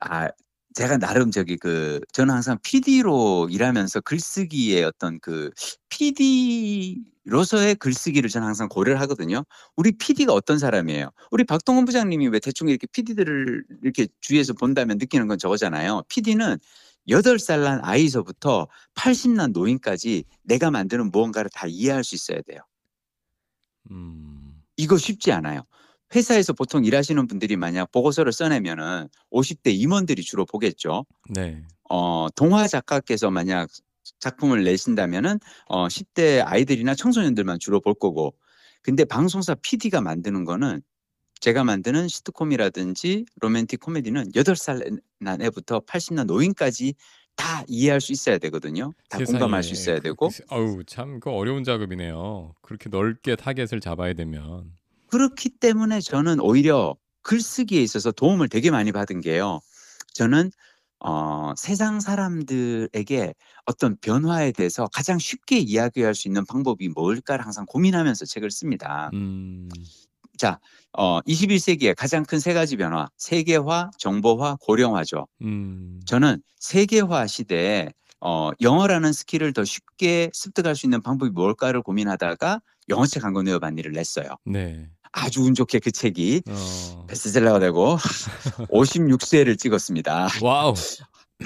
아, 0.00 0.28
제가 0.74 0.98
나름 0.98 1.30
저기 1.30 1.56
그 1.56 2.00
저는 2.12 2.34
항상 2.34 2.58
PD로 2.62 3.48
일하면서 3.50 4.00
글쓰기의 4.00 4.84
어떤 4.84 5.20
그 5.20 5.50
PD로서의 5.88 7.76
글쓰기를 7.76 8.28
저는 8.28 8.46
항상 8.48 8.68
고려를 8.68 9.00
하거든요. 9.02 9.44
우리 9.76 9.92
PD가 9.92 10.32
어떤 10.32 10.58
사람이에요? 10.58 11.10
우리 11.30 11.44
박동원 11.44 11.84
부장님이 11.84 12.26
왜 12.28 12.40
대충 12.40 12.68
이렇게 12.68 12.86
PD들을 12.88 13.64
이렇게 13.82 14.08
주위에서 14.20 14.52
본다면 14.54 14.98
느끼는 14.98 15.28
건 15.28 15.38
저거잖아요. 15.38 16.02
PD는 16.08 16.58
여덟 17.08 17.38
살 17.38 17.62
난 17.62 17.80
아이서부터 17.84 18.66
80난 18.94 19.52
노인까지 19.52 20.24
내가 20.42 20.70
만드는 20.72 21.10
무언가를 21.12 21.50
다 21.54 21.66
이해할 21.68 22.02
수 22.02 22.14
있어야 22.16 22.40
돼요. 22.42 22.60
음. 23.90 24.62
이거 24.76 24.96
쉽지 24.98 25.32
않아요. 25.32 25.62
회사에서 26.14 26.52
보통 26.52 26.84
일하시는 26.84 27.26
분들이 27.26 27.56
만약 27.56 27.90
보고서를 27.90 28.32
써내면은 28.32 29.08
50대 29.32 29.72
임원들이 29.74 30.22
주로 30.22 30.44
보겠죠. 30.46 31.04
네. 31.30 31.62
어, 31.90 32.28
동화 32.36 32.66
작가께서 32.68 33.30
만약 33.30 33.68
작품을 34.20 34.64
내신다면은 34.64 35.38
어, 35.66 35.88
10대 35.88 36.42
아이들이나 36.44 36.94
청소년들만 36.94 37.58
주로 37.58 37.80
볼 37.80 37.94
거고. 37.94 38.34
근데 38.82 39.04
방송사 39.04 39.54
PD가 39.54 40.00
만드는 40.02 40.44
거는 40.44 40.82
제가 41.40 41.64
만드는 41.64 42.08
시트콤이라든지 42.08 43.26
로맨틱 43.40 43.80
코미디는 43.80 44.32
8살 44.32 45.00
난 45.20 45.42
애부터 45.42 45.80
80난 45.80 46.26
노인까지 46.26 46.94
다 47.36 47.64
이해할 47.66 48.00
수 48.00 48.12
있어야 48.12 48.38
되거든요. 48.38 48.92
다 49.08 49.18
세상에. 49.18 49.38
공감할 49.38 49.62
수 49.62 49.72
있어야 49.72 49.96
그- 49.96 50.02
되고. 50.02 50.28
그- 50.28 50.42
아우 50.48 50.84
참 50.84 51.18
그 51.20 51.30
어려운 51.30 51.64
작업이네요. 51.64 52.54
그렇게 52.62 52.88
넓게 52.88 53.36
타겟을 53.36 53.80
잡아야 53.80 54.12
되면. 54.14 54.70
그렇기 55.14 55.50
때문에 55.60 56.00
저는 56.00 56.40
오히려 56.40 56.96
글쓰기에 57.22 57.80
있어서 57.82 58.10
도움을 58.12 58.48
되게 58.48 58.70
많이 58.72 58.90
받은 58.92 59.20
게요. 59.20 59.60
저는 60.14 60.50
어 61.00 61.52
세상 61.56 62.00
사람들에게 62.00 63.34
어떤 63.66 63.96
변화에 64.00 64.52
대해서 64.52 64.88
가장 64.92 65.18
쉽게 65.18 65.58
이야기할 65.58 66.14
수 66.16 66.28
있는 66.28 66.44
방법이 66.46 66.88
뭘까를 66.88 67.44
항상 67.44 67.64
고민하면서 67.66 68.24
책을 68.26 68.50
씁니다. 68.50 69.10
음. 69.14 69.68
자, 70.38 70.58
어 70.92 71.20
21세기의 71.26 71.94
가장 71.94 72.24
큰 72.24 72.38
세 72.40 72.52
가지 72.54 72.76
변화, 72.76 73.08
세계화, 73.18 73.90
정보화, 73.98 74.56
고령화죠. 74.60 75.26
음. 75.42 76.00
저는 76.06 76.42
세계화 76.58 77.26
시대에 77.28 77.90
어 78.20 78.50
영어라는 78.60 79.12
스킬을 79.12 79.52
더 79.52 79.64
쉽게 79.64 80.30
습득할 80.32 80.74
수 80.76 80.86
있는 80.86 81.02
방법이 81.02 81.30
뭘까를 81.32 81.82
고민하다가 81.82 82.60
영어책 82.88 83.24
한 83.24 83.32
권 83.34 83.46
외워 83.46 83.58
봤니를 83.60 83.92
냈어요. 83.92 84.26
네. 84.44 84.90
아주 85.16 85.42
운 85.42 85.54
좋게 85.54 85.78
그 85.78 85.90
책이 85.92 86.42
어. 86.48 87.06
베스트셀러가 87.08 87.58
되고 87.60 87.96
56쇄를 88.70 89.58
찍었습니다. 89.58 90.28
wow. 90.42 90.74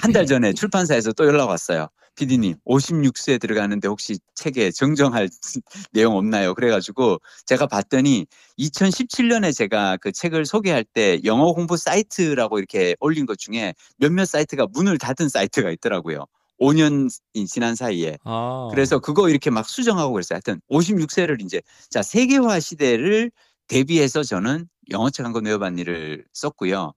한 0.01 0.11
달 0.13 0.25
전에 0.25 0.53
출판사에서 0.53 1.11
또 1.13 1.25
연락 1.25 1.49
왔어요. 1.49 1.87
PD님 2.15 2.55
56쇄 2.67 3.39
들어가는데 3.39 3.87
혹시 3.87 4.17
책에 4.35 4.71
정정할 4.71 5.29
내용 5.93 6.15
없나요? 6.15 6.53
그래가지고 6.53 7.19
제가 7.45 7.65
봤더니 7.67 8.25
2017년에 8.59 9.55
제가 9.55 9.97
그 9.97 10.11
책을 10.11 10.45
소개할 10.45 10.83
때 10.83 11.19
영어 11.25 11.53
공부 11.53 11.77
사이트라고 11.77 12.59
이렇게 12.59 12.95
올린 12.99 13.25
것 13.25 13.37
중에 13.37 13.73
몇몇 13.97 14.25
사이트가 14.25 14.67
문을 14.71 14.97
닫은 14.97 15.29
사이트가 15.29 15.71
있더라고요. 15.71 16.25
5년이 16.59 17.47
지난 17.47 17.73
사이에. 17.75 18.17
아. 18.25 18.67
그래서 18.71 18.99
그거 18.99 19.29
이렇게 19.29 19.49
막 19.49 19.67
수정하고 19.67 20.11
그랬어요. 20.13 20.35
하여튼 20.35 20.59
56세를 20.69 21.41
이제 21.41 21.61
자 21.89 22.01
세계화 22.03 22.59
시대를 22.59 23.31
대비해서 23.69 24.23
저는 24.23 24.67
영어책 24.91 25.25
한 25.25 25.31
권 25.33 25.45
외워봤니를 25.45 26.25
썼고요. 26.33 26.93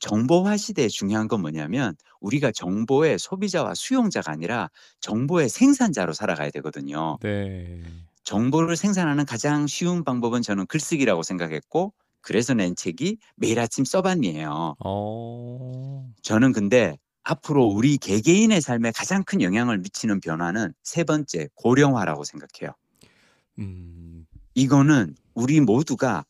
정보화 0.00 0.56
시대에 0.56 0.88
중요한 0.88 1.28
건 1.28 1.40
뭐냐면 1.42 1.94
우리가 2.20 2.52
정보의 2.52 3.18
소비자와 3.18 3.74
수용자가 3.74 4.32
아니라 4.32 4.70
정보의 5.00 5.48
생산자로 5.48 6.12
살아가야 6.12 6.50
되거든요. 6.50 7.18
네. 7.22 7.82
정보를 8.24 8.76
생산하는 8.76 9.26
가장 9.26 9.66
쉬운 9.66 10.04
방법은 10.04 10.42
저는 10.42 10.66
글쓰기라고 10.66 11.22
생각했고 11.22 11.92
그래서 12.22 12.54
낸 12.54 12.74
책이 12.76 13.18
매일 13.36 13.60
아침 13.60 13.84
써봤니에요. 13.84 14.76
어. 14.84 16.08
저는 16.22 16.52
근데 16.52 16.96
앞으로 17.22 17.64
우리 17.66 17.96
개개인의 17.98 18.60
삶에 18.60 18.92
가장 18.92 19.24
큰 19.24 19.42
영향을 19.42 19.78
미치는 19.78 20.20
변화는 20.20 20.72
세 20.82 21.04
번째 21.04 21.48
고령화라고 21.54 22.24
생각해요. 22.24 22.74
음. 23.58 24.26
이거는 24.54 25.14
우리 25.34 25.60
모두가 25.60 26.24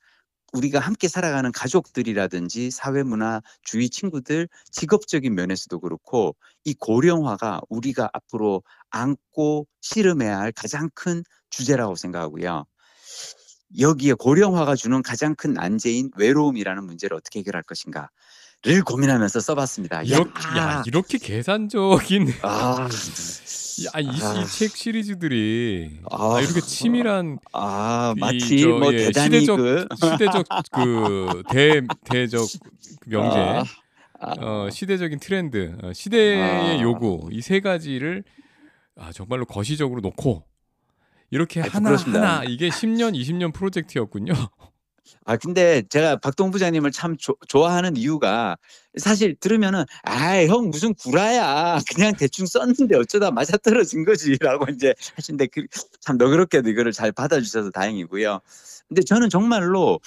우리가 0.52 0.78
함께 0.78 1.08
살아가는 1.08 1.50
가족들이라든지 1.50 2.70
사회 2.70 3.02
문화 3.02 3.40
주위 3.62 3.90
친구들 3.90 4.48
직업적인 4.70 5.34
면에서도 5.34 5.80
그렇고 5.80 6.36
이 6.64 6.74
고령화가 6.74 7.62
우리가 7.68 8.08
앞으로 8.12 8.62
안고 8.90 9.66
씨름해야 9.80 10.38
할 10.38 10.52
가장 10.52 10.90
큰 10.94 11.24
주제라고 11.50 11.96
생각하고요. 11.96 12.64
여기에 13.78 14.12
고령화가 14.12 14.76
주는 14.76 15.02
가장 15.02 15.34
큰 15.34 15.54
난제인 15.54 16.10
외로움이라는 16.16 16.84
문제를 16.84 17.16
어떻게 17.16 17.40
해결할 17.40 17.64
것인가 17.64 18.10
를 18.64 18.82
고민하면서 18.82 19.40
써봤습니다. 19.40 20.02
이렇게 20.04 20.48
야, 20.56 20.56
야, 20.56 20.82
이렇게 20.86 21.18
계산적인 21.18 22.32
아, 22.40 22.88
야, 23.86 24.00
이, 24.00 24.08
아. 24.22 24.42
이책 24.42 24.76
시리즈들이 24.76 25.98
아, 26.10 26.36
아, 26.36 26.40
이렇게 26.40 26.60
치밀한 26.60 27.38
아이 27.52 28.14
마치 28.16 28.60
저, 28.60 28.68
뭐 28.68 28.92
예, 28.92 29.06
대단히 29.06 29.40
시대적 29.40 29.56
그 29.56 29.86
시대적 29.96 30.46
그 30.72 31.42
대 31.50 31.80
대적 32.04 32.46
명제 33.06 33.38
아, 33.38 33.64
아, 34.20 34.34
어, 34.40 34.70
시대적인 34.70 35.18
트렌드, 35.20 35.76
어, 35.82 35.92
시대의 35.92 36.78
아. 36.78 36.82
요구 36.82 37.28
이 37.32 37.40
세 37.42 37.60
가지를 37.60 38.24
아, 38.96 39.12
정말로 39.12 39.44
거시적으로 39.44 40.00
놓고 40.00 40.44
이렇게 41.30 41.60
아, 41.60 41.64
하나 41.64 41.90
부끄럽습니다. 41.90 42.20
하나 42.20 42.44
이게 42.44 42.68
10년, 42.68 43.14
20년 43.14 43.52
프로젝트였군요. 43.52 44.32
아 45.26 45.36
근데 45.36 45.82
제가 45.88 46.16
박동 46.16 46.50
부장님을 46.50 46.90
참 46.92 47.16
조- 47.16 47.36
좋아하는 47.48 47.96
이유가 47.96 48.56
사실 48.96 49.34
들으면은 49.40 49.84
아이 50.02 50.46
형 50.46 50.70
무슨 50.70 50.94
구라야 50.94 51.78
그냥 51.94 52.14
대충 52.16 52.46
썼는데 52.46 52.96
어쩌다 52.96 53.30
맞아 53.30 53.56
떨어진 53.56 54.04
거지라고 54.04 54.66
이제 54.74 54.94
하시는데 55.16 55.46
그, 55.48 55.66
참 56.00 56.16
너그럽게도 56.16 56.68
이거를 56.70 56.92
잘 56.92 57.12
받아주셔서 57.12 57.70
다행이고요. 57.70 58.40
근데 58.88 59.02
저는 59.02 59.30
정말로 59.30 59.98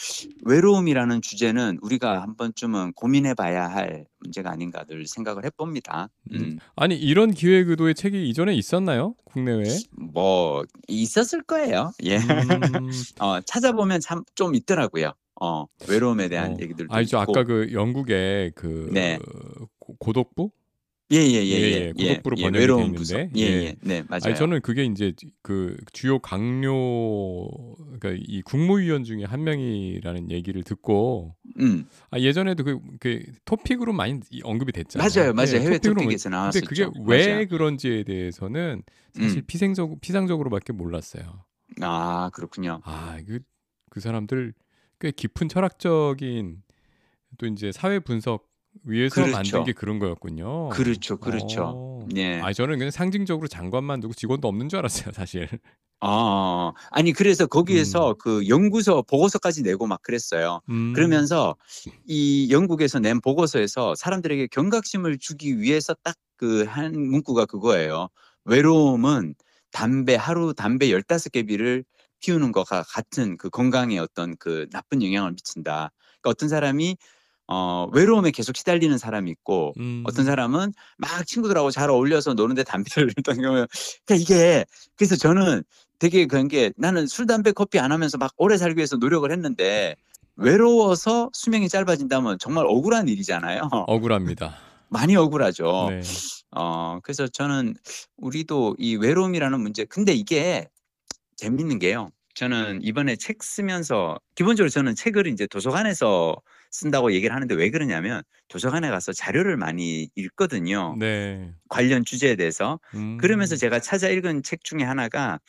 외로움이라는 0.45 1.21
주제는 1.21 1.79
우리가 1.81 2.21
한 2.21 2.35
번쯤은 2.37 2.93
고민해봐야 2.93 3.67
할 3.67 4.05
문제가 4.19 4.51
아닌가 4.51 4.83
늘 4.85 5.07
생각을 5.07 5.45
해봅니다. 5.45 6.09
음, 6.33 6.59
아니 6.75 6.95
이런 6.95 7.31
기획 7.33 7.69
의도의 7.69 7.95
책이 7.95 8.29
이전에 8.29 8.53
있었나요? 8.53 9.15
국내외에? 9.25 9.77
뭐 9.91 10.63
있었을 10.87 11.41
거예요. 11.43 11.91
예. 12.03 12.17
음, 12.17 12.21
어, 13.19 13.41
찾아보면 13.41 13.99
참 13.99 14.23
좀 14.35 14.53
있더라고요. 14.55 15.13
어, 15.41 15.65
외로움에 15.89 16.29
대한 16.29 16.51
어, 16.53 16.57
얘기들도 16.59 16.93
저 16.93 17.01
있고. 17.01 17.19
아까 17.21 17.43
그 17.43 17.71
영국의 17.71 18.51
그 18.55 18.89
네. 18.91 19.19
고- 19.79 19.95
고독부? 19.97 20.51
예예예 21.09 21.35
예, 21.35 21.51
예, 21.51 21.61
예, 21.61 21.93
예, 21.99 22.07
고독부로 22.15 22.35
예, 22.37 22.41
번역이 22.43 22.51
돼 22.53 22.59
외로운 22.59 22.81
있는데, 22.87 22.97
부서. 22.97 23.17
예. 23.19 23.29
예예 23.37 23.75
네 23.81 24.03
맞아요. 24.09 24.21
아니 24.25 24.35
저는 24.35 24.59
그게 24.61 24.83
이제 24.83 25.13
그 25.41 25.77
주요 25.93 26.19
강요 26.19 27.47
그러니까 27.97 28.13
이 28.27 28.41
국무위원 28.41 29.03
중에 29.05 29.23
한 29.23 29.43
명이라는 29.43 30.31
얘기를 30.31 30.63
듣고 30.63 31.35
음 31.59 31.87
아 32.11 32.19
예전에도 32.19 32.63
그, 32.63 32.79
그 32.99 33.21
토픽으로 33.45 33.93
많이 33.93 34.19
이- 34.31 34.41
언급이 34.43 34.71
됐잖아요. 34.73 35.09
맞아요 35.15 35.33
맞아요 35.33 35.55
예, 35.55 35.59
해외 35.61 35.77
토픽에서 35.77 36.29
근데 36.29 36.37
나왔었죠. 36.37 36.65
그게 36.67 36.87
왜 37.05 37.27
맞아요. 37.35 37.47
그런지에 37.47 38.03
대해서는 38.03 38.83
사실 39.13 39.39
음. 39.39 39.43
피생적 39.47 40.01
피상적으로밖에 40.01 40.73
몰랐어요. 40.73 41.43
아 41.81 42.29
그렇군요. 42.33 42.81
아, 42.83 43.17
그, 43.25 43.39
그 43.89 43.99
사람들 43.99 44.53
꽤 44.99 45.11
깊은 45.11 45.49
철학적인 45.49 46.63
또 47.37 47.45
이제 47.45 47.71
사회 47.71 47.99
분석 47.99 48.47
위해서 48.83 49.15
그렇죠. 49.15 49.31
만든 49.31 49.63
게 49.63 49.73
그런 49.73 49.99
거였군요. 49.99 50.69
그렇죠 50.69 51.17
그렇죠. 51.17 51.73
어. 51.75 52.07
예. 52.15 52.39
아, 52.41 52.53
저는 52.53 52.77
그냥 52.77 52.91
상징적으로 52.91 53.47
장관만 53.47 53.99
두고 53.99 54.13
직원도 54.13 54.47
없는 54.47 54.69
줄 54.69 54.79
알았어요, 54.79 55.11
사실. 55.13 55.47
아 55.99 56.73
아니 56.91 57.11
그래서 57.11 57.47
거기에서 57.47 58.11
음. 58.11 58.15
그 58.19 58.47
연구서 58.47 59.01
보고서까지 59.01 59.63
내고 59.63 59.87
막 59.87 60.01
그랬어요. 60.03 60.61
음. 60.69 60.93
그러면서 60.93 61.55
이 62.05 62.49
영국에서 62.51 62.99
낸 62.99 63.19
보고서에서 63.19 63.95
사람들에게 63.95 64.47
경각심을 64.47 65.17
주기 65.19 65.59
위해서 65.59 65.93
딱 66.03 66.15
그 66.37 66.65
한 66.67 66.91
문구가 66.93 67.45
그거예요. 67.45 68.09
외로움은 68.45 69.33
담배 69.71 70.15
하루 70.15 70.53
담배 70.53 70.89
15개 70.91 71.47
비를 71.47 71.83
피우는 72.19 72.51
것과 72.51 72.83
같은 72.83 73.37
그 73.37 73.49
건강에 73.49 73.97
어떤 73.99 74.35
그 74.37 74.67
나쁜 74.71 75.03
영향을 75.03 75.31
미친다. 75.31 75.91
그러니까 76.21 76.29
어떤 76.29 76.49
사람이 76.49 76.97
어 77.49 77.87
외로움에 77.93 78.31
계속 78.31 78.57
시달리는 78.57 78.97
사람이 78.97 79.31
있고 79.31 79.73
음. 79.79 80.03
어떤 80.05 80.25
사람은 80.25 80.73
막 80.97 81.25
친구들하고 81.25 81.71
잘 81.71 81.89
어울려서 81.89 82.33
노는데 82.33 82.63
담배를 82.63 83.09
피우는 83.25 83.41
경우에 83.41 83.65
그러니까 84.05 84.15
이게 84.15 84.65
그래서 84.97 85.15
저는 85.15 85.63
되게 85.99 86.25
그런 86.25 86.47
게 86.49 86.73
나는 86.77 87.07
술 87.07 87.25
담배 87.25 87.51
커피 87.53 87.79
안 87.79 87.91
하면서 87.91 88.17
막 88.17 88.33
오래 88.37 88.57
살기 88.57 88.77
위해서 88.77 88.97
노력을 88.97 89.31
했는데 89.31 89.95
외로워서 90.35 91.29
수명이 91.33 91.69
짧아진다면 91.69 92.37
정말 92.39 92.65
억울한 92.67 93.07
일이잖아요. 93.07 93.69
억울합니다. 93.87 94.55
많이 94.89 95.15
억울하죠. 95.15 95.87
네. 95.89 96.01
어 96.51 96.99
그래서 97.01 97.27
저는 97.27 97.75
우리도 98.17 98.75
이 98.77 98.95
외로움이라는 98.95 99.59
문제 99.59 99.85
근데 99.85 100.13
이게 100.13 100.69
재밌는 101.37 101.79
게요. 101.79 102.09
저는 102.35 102.83
이번에 102.83 103.15
책 103.15 103.41
쓰면서 103.41 104.19
기본적으로 104.35 104.69
저는 104.69 104.93
책을 104.93 105.25
이제 105.25 105.47
도서관에서 105.47 106.35
쓴다고 106.69 107.13
얘기를 107.13 107.35
하는데 107.35 107.55
왜 107.55 107.71
그러냐면 107.71 108.21
도서관에 108.47 108.89
가서 108.89 109.11
자료를 109.11 109.57
많이 109.57 110.09
읽거든요. 110.15 110.95
네. 110.99 111.51
관련 111.69 112.05
주제에 112.05 112.35
대해서. 112.35 112.79
음. 112.93 113.17
그러면서 113.17 113.55
제가 113.55 113.79
찾아 113.79 114.09
읽은 114.09 114.43
책 114.43 114.63
중에 114.63 114.83
하나가 114.83 115.39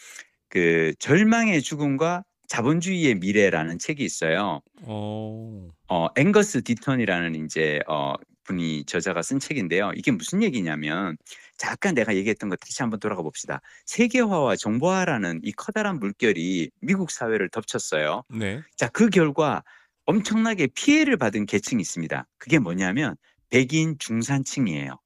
그 0.49 0.95
절망의 0.99 1.61
죽음과 1.61 2.25
자본주의의 2.49 3.17
미래라는 3.17 3.79
책이 3.79 4.03
있어요. 4.03 4.63
어. 4.85 5.69
어 5.89 6.07
앵거스 6.17 6.63
디턴이라는 6.63 7.45
이제 7.45 7.81
어 7.87 8.15
분이 8.49 8.85
저자가 8.87 9.23
쓴 9.23 9.39
책인데요. 9.39 9.93
이게 9.95 10.11
무슨 10.11 10.43
얘기냐면 10.43 11.17
잠깐 11.59 11.95
내가 11.95 12.17
얘기했던 12.17 12.49
것 12.49 12.59
다시 12.59 12.83
한번 12.83 12.99
돌아가 12.99 13.23
봅시다. 13.23 13.61
세계화와 13.87 14.57
정보화라는 14.57 15.41
이 15.45 15.53
커다란 15.53 15.99
물결이 16.01 16.71
미국 16.81 17.11
사회를 17.11 17.51
덮쳤어요. 17.51 18.25
네. 18.31 18.63
자, 18.77 18.89
그 18.89 19.11
결과 19.11 19.63
엄청나게 20.07 20.69
피해를 20.75 21.19
받은 21.19 21.47
계층이 21.47 21.83
있습니다. 21.83 22.27
그게 22.39 22.59
뭐냐면 22.59 23.17
백인 23.51 23.97
중산층이에요. 23.99 24.99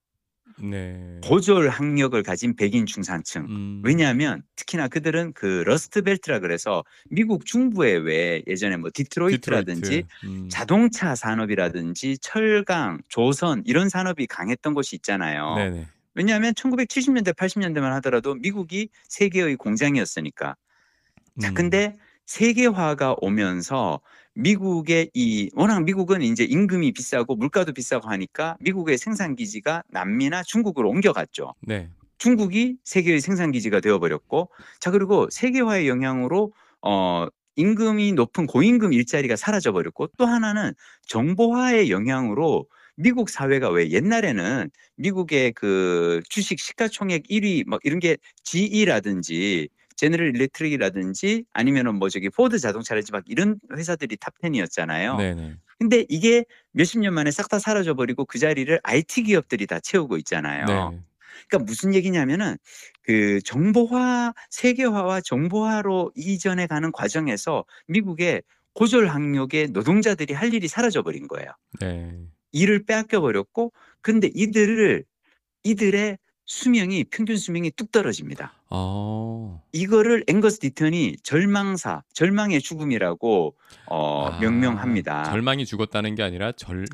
네. 0.62 1.20
고졸 1.24 1.68
학력을 1.68 2.20
가진 2.22 2.54
백인 2.54 2.86
중산층. 2.86 3.46
음. 3.48 3.82
왜냐하면 3.84 4.42
특히나 4.56 4.88
그들은 4.88 5.32
그 5.32 5.64
러스트 5.66 6.02
벨트라 6.02 6.38
그래서 6.38 6.84
미국 7.10 7.44
중부에 7.44 7.94
왜 7.96 8.42
예전에 8.46 8.76
뭐 8.76 8.90
디트로이트라든지 8.92 9.82
디트로이트. 9.82 10.06
음. 10.24 10.48
자동차 10.48 11.14
산업이라든지 11.14 12.18
철강, 12.18 13.00
조선 13.08 13.62
이런 13.66 13.88
산업이 13.88 14.26
강했던 14.26 14.74
곳이 14.74 14.96
있잖아요. 14.96 15.54
네네. 15.56 15.86
왜냐하면 16.14 16.52
1970년대, 16.54 17.34
80년대만 17.34 17.90
하더라도 17.94 18.34
미국이 18.34 18.88
세계의 19.08 19.56
공장이었으니까. 19.56 20.56
자, 21.40 21.48
음. 21.48 21.54
근데 21.54 21.96
세계화가 22.26 23.16
오면서 23.20 24.00
미국의 24.34 25.10
이 25.14 25.50
워낙 25.54 25.80
미국은 25.84 26.22
이제 26.22 26.44
임금이 26.44 26.92
비싸고 26.92 27.36
물가도 27.36 27.72
비싸고 27.72 28.08
하니까 28.08 28.56
미국의 28.60 28.98
생산 28.98 29.36
기지가 29.36 29.82
남미나 29.88 30.42
중국으로 30.42 30.88
옮겨갔죠. 30.88 31.54
네. 31.60 31.90
중국이 32.18 32.76
세계의 32.84 33.20
생산 33.20 33.50
기지가 33.50 33.80
되어 33.80 33.98
버렸고 33.98 34.48
자 34.80 34.90
그리고 34.90 35.28
세계화의 35.30 35.88
영향으로 35.88 36.52
어 36.80 37.26
임금이 37.56 38.12
높은 38.12 38.46
고임금 38.46 38.92
일자리가 38.92 39.36
사라져 39.36 39.72
버렸고 39.72 40.08
또 40.16 40.26
하나는 40.26 40.72
정보화의 41.06 41.90
영향으로 41.90 42.66
미국 42.96 43.28
사회가 43.28 43.70
왜 43.70 43.90
옛날에는 43.90 44.70
미국의 44.96 45.52
그 45.52 46.22
주식 46.28 46.60
시가총액 46.60 47.24
1위 47.24 47.64
막 47.66 47.80
이런 47.84 47.98
게 47.98 48.16
GE라든지 48.44 49.68
제너럴 50.02 50.34
일렉트릭이라든지 50.34 51.44
아니면은 51.52 51.94
뭐 51.94 52.08
저기 52.08 52.28
포드 52.28 52.58
자동차라든지 52.58 53.12
막 53.12 53.22
이런 53.28 53.60
회사들이 53.72 54.16
top 54.16 54.34
10이었잖아요. 54.42 55.16
네네. 55.16 55.56
근데 55.78 56.04
이게 56.08 56.44
몇십 56.72 57.00
년 57.00 57.14
만에 57.14 57.30
싹 57.30 57.48
다 57.48 57.60
사라져 57.60 57.94
버리고 57.94 58.24
그 58.24 58.40
자리를 58.40 58.80
IT 58.82 59.22
기업들이 59.22 59.68
다 59.68 59.78
채우고 59.78 60.16
있잖아요. 60.18 60.66
네. 60.66 61.00
그러니까 61.48 61.64
무슨 61.64 61.94
얘기냐면은 61.94 62.56
그 63.02 63.40
정보화 63.42 64.34
세계화와 64.50 65.20
정보화로 65.20 66.12
이전해 66.16 66.66
가는 66.66 66.90
과정에서 66.90 67.64
미국의 67.86 68.42
고졸 68.74 69.06
학력의 69.06 69.68
노동자들이 69.68 70.34
할 70.34 70.52
일이 70.52 70.66
사라져 70.66 71.02
버린 71.02 71.28
거예요. 71.28 71.50
네. 71.80 72.12
일을 72.50 72.86
빼앗겨 72.86 73.20
버렸고 73.20 73.72
근데 74.00 74.30
이들을 74.34 75.04
이들의 75.62 76.18
수명이 76.62 77.04
평균 77.04 77.38
수명이 77.38 77.70
뚝 77.70 77.90
떨어집니다. 77.90 78.52
어. 78.68 79.62
이거를 79.72 80.22
앵거스 80.28 80.58
디턴이 80.58 81.16
절망사, 81.22 82.02
절망의 82.12 82.60
죽음이라고 82.60 83.54
어 83.86 84.26
아, 84.26 84.38
명명합니다. 84.38 85.24
절망이 85.24 85.64
죽었다는 85.64 86.14
게 86.14 86.22
아니라 86.22 86.52
절 86.52 86.84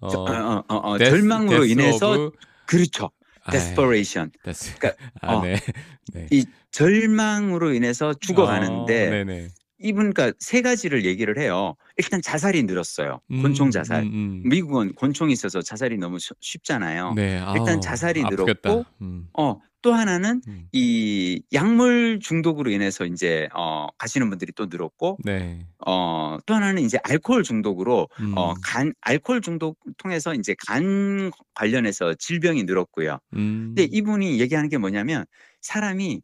어, 0.00 0.08
저- 0.10 0.18
어, 0.20 0.24
어, 0.24 0.64
어, 0.68 0.76
어, 0.76 0.98
death- 0.98 1.10
절망으로 1.12 1.60
death 1.62 1.72
인해서 1.72 2.10
of- 2.12 2.32
그렇죠. 2.66 3.10
아이, 3.44 3.52
desperation. 3.52 4.30
Death. 4.44 4.76
그러니까, 4.78 5.02
아, 5.22 5.34
어, 5.36 5.42
네. 5.42 5.54
네. 6.12 6.26
이 6.30 6.44
절망으로 6.70 7.72
인해서 7.72 8.12
죽어가는데 8.12 9.06
어. 9.06 9.10
이분 9.78 10.12
그러니까 10.12 10.36
세 10.38 10.62
가지를 10.62 11.04
얘기를 11.04 11.38
해요. 11.38 11.74
일단 11.96 12.22
자살이 12.22 12.62
늘었어요. 12.62 13.20
음, 13.30 13.42
곤총 13.42 13.70
자살. 13.70 14.04
음, 14.04 14.42
음. 14.44 14.48
미국은 14.48 14.94
곤총이 14.94 15.32
있어서 15.32 15.60
자살이 15.62 15.98
너무 15.98 16.18
쉬- 16.18 16.32
쉽잖아요. 16.40 17.12
네. 17.14 17.32
일단 17.54 17.74
아우, 17.76 17.80
자살이 17.80 18.22
아프겠다. 18.24 18.70
늘었고 18.70 18.84
음, 19.02 19.28
어, 19.38 19.60
또 19.82 19.92
하나는 19.92 20.40
음. 20.48 20.66
이 20.72 21.42
약물 21.52 22.18
중독으로 22.20 22.70
인해서 22.70 23.04
이제 23.04 23.48
어 23.54 23.86
가시는 23.98 24.28
분들이 24.30 24.50
또 24.56 24.66
늘었고 24.66 25.18
네. 25.24 25.60
어, 25.86 26.38
또 26.46 26.54
하나는 26.54 26.82
이제 26.82 26.98
알코올 27.04 27.42
중독으로 27.44 28.08
음, 28.18 28.32
어, 28.36 28.54
간 28.64 28.92
알코올 29.02 29.42
중독 29.42 29.78
통해서 29.98 30.34
이제 30.34 30.56
간 30.66 31.30
관련해서 31.54 32.14
질병이 32.14 32.64
늘었고요. 32.64 33.18
음. 33.34 33.74
근데 33.76 33.84
이분이 33.84 34.40
얘기하는 34.40 34.68
게 34.70 34.78
뭐냐면 34.78 35.24
사람이 35.60 36.20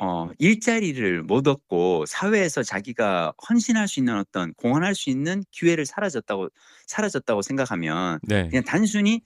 어, 0.00 0.30
일자리를 0.38 1.22
못 1.22 1.46
얻고 1.46 2.06
사회에서 2.06 2.62
자기가 2.62 3.34
헌신할 3.48 3.86
수 3.86 4.00
있는 4.00 4.16
어떤 4.16 4.54
공헌할 4.54 4.94
수 4.94 5.10
있는 5.10 5.44
기회를 5.50 5.84
사라졌다고 5.84 6.48
사라졌다고 6.86 7.42
생각하면 7.42 8.18
네. 8.22 8.48
그냥 8.48 8.64
단순히 8.64 9.20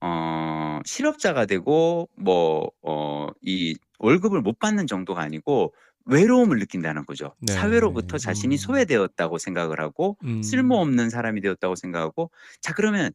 어, 0.00 0.80
실업자가 0.84 1.46
되고 1.46 2.08
뭐 2.16 2.70
어, 2.82 3.28
이 3.42 3.76
월급을 4.00 4.40
못 4.40 4.58
받는 4.58 4.86
정도가 4.88 5.22
아니고 5.22 5.72
외로움을 6.06 6.58
느낀다는 6.58 7.04
거죠. 7.06 7.34
네. 7.40 7.52
사회로부터 7.52 8.18
자신이 8.18 8.56
음. 8.56 8.58
소외되었다고 8.58 9.38
생각을 9.38 9.80
하고 9.80 10.16
음. 10.24 10.42
쓸모없는 10.42 11.10
사람이 11.10 11.40
되었다고 11.42 11.76
생각하고 11.76 12.30
자 12.60 12.72
그러면 12.74 13.12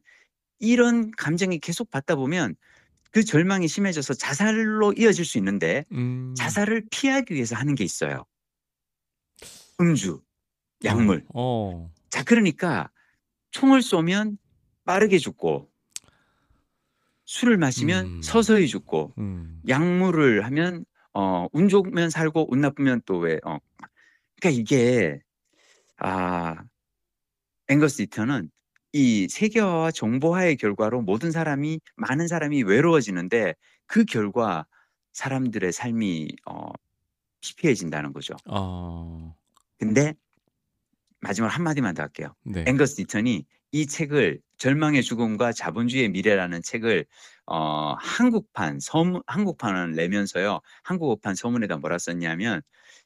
이런 0.58 1.10
감정이 1.10 1.58
계속 1.58 1.90
받다 1.90 2.16
보면 2.16 2.56
그 3.14 3.22
절망이 3.22 3.68
심해져서 3.68 4.14
자살로 4.14 4.92
이어질 4.94 5.24
수 5.24 5.38
있는데 5.38 5.84
음. 5.92 6.34
자살을 6.36 6.86
피하기 6.90 7.32
위해서 7.32 7.54
하는 7.54 7.76
게 7.76 7.84
있어요. 7.84 8.24
음주, 9.80 10.20
약물. 10.82 11.24
어. 11.32 11.92
자 12.10 12.24
그러니까 12.24 12.90
총을 13.52 13.82
쏘면 13.82 14.36
빠르게 14.84 15.18
죽고 15.18 15.70
술을 17.24 17.56
마시면 17.56 18.06
음. 18.06 18.22
서서히 18.22 18.66
죽고 18.66 19.14
음. 19.18 19.62
약물을 19.68 20.44
하면 20.46 20.84
어, 21.12 21.46
운 21.52 21.68
좋으면 21.68 22.10
살고 22.10 22.52
운 22.52 22.60
나쁘면 22.62 23.02
또 23.06 23.18
왜 23.18 23.38
어. 23.44 23.58
그러니까 24.40 24.60
이게 24.60 25.20
아 25.98 26.56
앵거스 27.68 27.98
디터는 27.98 28.50
이 28.94 29.26
세계화와 29.28 29.90
정보화의 29.90 30.56
결과로 30.56 31.02
모든 31.02 31.32
사람이 31.32 31.80
많은 31.96 32.28
사람이 32.28 32.62
외로워지는데 32.62 33.54
그 33.86 34.04
결과 34.04 34.66
사람들의 35.12 35.72
삶이 35.72 36.28
어, 36.46 36.70
피폐해진다는 37.40 38.12
거죠. 38.12 38.36
어. 38.46 39.34
근데 39.80 40.14
마지막 41.18 41.48
한 41.48 41.64
마디만 41.64 41.96
더 41.96 42.02
할게요. 42.02 42.36
네. 42.44 42.64
앵거스 42.68 42.94
디턴이 42.94 43.44
이 43.72 43.86
책을 43.88 44.40
절망의 44.58 45.02
죽음과 45.02 45.52
자본주의의 45.52 46.10
미래라는 46.10 46.62
책을 46.62 47.04
어, 47.46 47.96
한국판 47.98 48.78
서문 48.78 49.22
한국판을 49.26 49.96
내면서요. 49.96 50.60
한국어판 50.84 51.34
서문에다 51.34 51.78
뭐라 51.78 51.98
썼냐면 51.98 52.62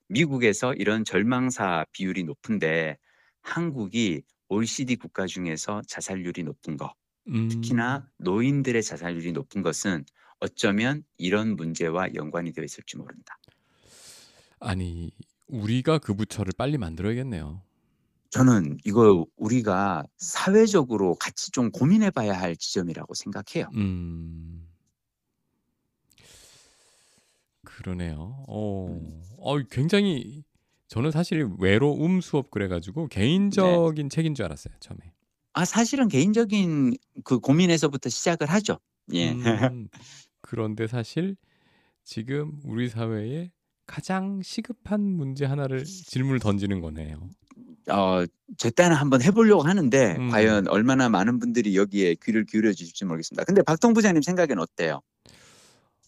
미국에서 0.08 0.74
이런 0.74 1.06
절망사 1.06 1.86
비율이 1.92 2.24
높은데 2.24 2.98
한국이 3.40 4.20
OECD 4.48 4.96
국가 4.96 5.26
중에서 5.26 5.82
자살률이 5.86 6.42
높은 6.44 6.76
거, 6.76 6.94
음. 7.28 7.48
특히나 7.48 8.08
노인들의 8.18 8.82
자살률이 8.82 9.32
높은 9.32 9.62
것은 9.62 10.04
어쩌면 10.40 11.04
이런 11.16 11.56
문제와 11.56 12.14
연관이 12.14 12.52
되어 12.52 12.64
있을지 12.64 12.96
모른다. 12.96 13.38
아니 14.60 15.10
우리가 15.46 15.98
그 15.98 16.14
부처를 16.14 16.52
빨리 16.56 16.78
만들어야겠네요. 16.78 17.62
저는 18.30 18.78
이거 18.84 19.26
우리가 19.36 20.04
사회적으로 20.18 21.14
같이 21.14 21.50
좀 21.50 21.70
고민해 21.70 22.10
봐야 22.10 22.38
할 22.38 22.56
지점이라고 22.56 23.14
생각해요. 23.14 23.70
음. 23.74 24.66
그러네요. 27.64 28.44
어. 28.48 29.22
어 29.38 29.58
굉장히 29.70 30.42
저는 30.88 31.10
사실 31.10 31.48
외로움 31.58 32.20
수업 32.20 32.50
그래가지고 32.50 33.08
개인적인 33.08 34.08
책인 34.08 34.34
줄 34.34 34.46
알았어요 34.46 34.74
처음에. 34.80 35.00
아 35.52 35.64
사실은 35.64 36.08
개인적인 36.08 36.96
그 37.24 37.38
고민에서부터 37.38 38.08
시작을 38.08 38.48
하죠. 38.48 38.78
예. 39.12 39.32
음, 39.32 39.88
그런데 40.40 40.86
사실 40.86 41.36
지금 42.04 42.58
우리 42.64 42.88
사회에 42.88 43.50
가장 43.86 44.42
시급한 44.42 45.00
문제 45.00 45.44
하나를 45.44 45.84
질문을 45.84 46.40
던지는 46.40 46.80
거네요. 46.80 47.28
어, 47.90 48.24
제 48.56 48.70
딴은 48.70 48.96
한번 48.96 49.22
해보려고 49.22 49.62
하는데 49.62 50.16
음. 50.16 50.30
과연 50.30 50.68
얼마나 50.68 51.08
많은 51.08 51.38
분들이 51.38 51.74
여기에 51.74 52.16
귀를 52.22 52.44
기울여 52.44 52.72
주실지 52.72 53.04
모르겠습니다. 53.06 53.44
근데 53.44 53.62
박동 53.62 53.94
부장님 53.94 54.22
생각엔 54.22 54.58
어때요? 54.58 55.00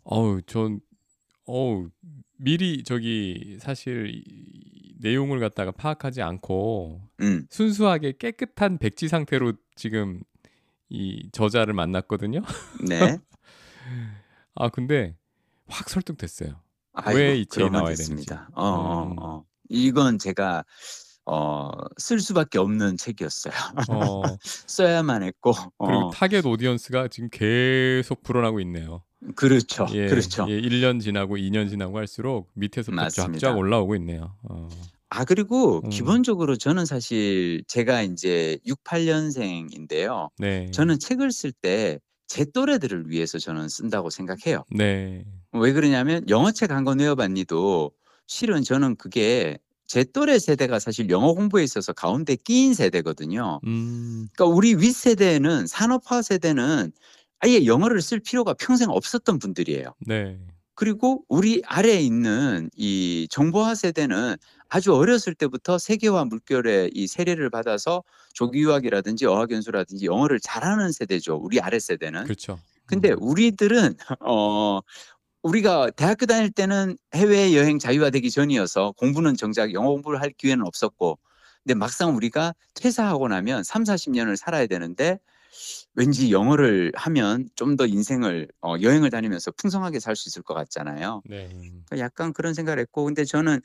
어우, 0.04 0.42
전 0.42 0.80
어우, 1.46 1.90
미리 2.40 2.85
저기 2.85 3.59
사실 3.61 4.11
이 4.14 4.94
내용을 4.98 5.40
갖다가 5.40 5.70
파악하지 5.70 6.22
않고 6.22 7.03
음, 7.20 7.46
순수하게 7.50 8.14
깨끗한 8.18 8.79
백지 8.79 9.09
상태로 9.09 9.53
지금 9.76 10.22
이 10.88 11.29
저자를 11.33 11.74
만났거든요. 11.74 12.40
네. 12.88 13.18
아, 14.55 14.68
근데 14.68 15.16
확 15.68 15.88
설득됐어요. 15.88 16.61
왜이 17.14 17.46
책이 17.46 17.70
나와야 17.70 17.94
됐습니다. 17.94 18.50
어, 18.55 18.64
어, 18.64 19.07
음. 19.07 19.16
어. 19.18 19.44
이건 19.68 20.18
제가 20.18 20.64
어, 21.26 21.70
쓸 21.98 22.18
수밖에 22.20 22.59
없는 22.59 22.96
책이었어요. 22.96 23.55
어, 23.90 24.22
써야만 24.42 25.22
했고. 25.22 25.53
그리고 25.79 26.07
어, 26.07 26.11
target 26.10 26.44
audience가 26.44 27.08
지금 27.09 27.29
계속 27.31 28.22
불어나고 28.22 28.61
있네요. 28.61 29.03
그렇죠. 29.37 29.87
예, 29.92 30.09
그렇죠. 30.09 30.46
예, 30.48 30.61
1년 30.61 31.00
지나고 31.00 31.37
2년 31.37 31.68
지나고 31.68 31.98
할수록 31.98 32.50
밑에서부터 32.54 32.94
맞습니다. 33.02 33.38
쫙쫙 33.38 33.59
올라오고 33.59 33.94
있네요. 33.96 34.35
어. 34.48 34.68
아 35.11 35.24
그리고 35.24 35.83
음. 35.85 35.90
기본적으로 35.90 36.56
저는 36.56 36.87
사실 36.87 37.62
제가 37.66 38.02
이제 38.02 38.59
68년생인데요. 38.66 40.30
네. 40.38 40.70
저는 40.70 40.98
책을 40.98 41.33
쓸 41.33 41.52
때 41.52 41.98
제 42.30 42.44
또래들을 42.44 43.11
위해서 43.11 43.38
저는 43.40 43.68
쓴다고 43.68 44.09
생각해요. 44.09 44.62
네. 44.70 45.24
왜 45.52 45.72
그러냐면 45.72 46.24
영어책 46.28 46.70
한 46.70 46.85
권 46.85 47.00
외워봤니도 47.00 47.90
실은 48.28 48.62
저는 48.62 48.94
그게 48.96 49.59
제 49.88 50.04
또래 50.04 50.38
세대가 50.38 50.78
사실 50.78 51.11
영어 51.11 51.35
공부에 51.35 51.64
있어서 51.64 51.92
가운데 51.92 52.37
끼인 52.37 52.72
세대거든요. 52.74 53.59
음. 53.66 54.28
그러니까 54.33 54.44
우리 54.56 54.76
윗 54.76 54.92
세대는 54.92 55.66
산업화 55.66 56.22
세대는 56.22 56.92
아예 57.40 57.66
영어를 57.66 58.00
쓸 58.00 58.20
필요가 58.20 58.55
평생 58.55 58.90
없었던 58.90 59.38
분들이에요. 59.38 59.94
네. 60.07 60.38
그리고 60.74 61.24
우리 61.29 61.62
아래에 61.66 62.00
있는 62.00 62.70
이 62.74 63.26
정보화 63.31 63.74
세대는 63.74 64.37
아주 64.68 64.94
어렸을 64.94 65.35
때부터 65.35 65.79
세계화 65.79 66.24
물결의 66.24 66.92
이 66.94 67.07
세례를 67.07 67.50
받아서 67.50 68.03
조기 68.33 68.61
유학이라든지 68.61 69.26
어학연수라든지 69.26 70.07
영어를 70.07 70.40
잘하는 70.40 70.92
세대죠. 70.92 71.37
우리 71.37 71.61
아래 71.61 71.79
세대는. 71.79 72.24
그렇죠. 72.24 72.59
근데 72.87 73.11
음. 73.11 73.18
우리들은 73.20 73.94
어 74.20 74.81
우리가 75.42 75.90
대학교 75.90 76.26
다닐 76.26 76.50
때는 76.50 76.96
해외 77.14 77.55
여행 77.55 77.79
자유화되기 77.79 78.31
전이어서 78.31 78.92
공부는 78.96 79.37
정작 79.37 79.72
영어 79.72 79.90
공부를 79.90 80.20
할 80.20 80.31
기회는 80.31 80.64
없었고 80.66 81.18
근데 81.62 81.74
막상 81.74 82.16
우리가 82.16 82.55
퇴사하고 82.74 83.29
나면 83.29 83.64
3, 83.64 83.85
40년을 83.85 84.37
살아야 84.37 84.66
되는데 84.66 85.18
왠지 86.00 86.32
영어를 86.32 86.92
하면 86.96 87.48
좀 87.56 87.76
더 87.76 87.86
인생을 87.86 88.48
어 88.62 88.76
여행을 88.80 89.10
다니면서 89.10 89.52
풍성하게 89.52 90.00
살 90.00 90.16
수 90.16 90.28
있을 90.28 90.42
것 90.42 90.54
같잖아요. 90.54 91.22
네. 91.24 91.82
그러니까 91.86 92.04
약간 92.06 92.32
그런 92.34 92.54
생각을 92.54 92.80
했고 92.80 93.04
근데 93.04 93.24
저는 93.24 93.60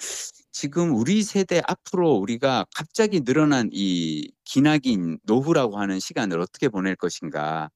지금 0.52 0.96
우리 0.96 1.24
세대 1.24 1.62
앞으로 1.68 2.16
우리가 2.16 2.66
갑자기 2.76 3.22
늘어난 3.22 3.70
이 3.74 4.32
기나긴 4.46 5.20
노후라고 5.26 5.80
하는 5.80 6.00
시간을 6.00 6.40
어떻게 6.42 6.70
보낼 6.70 6.96
것인가. 6.96 7.70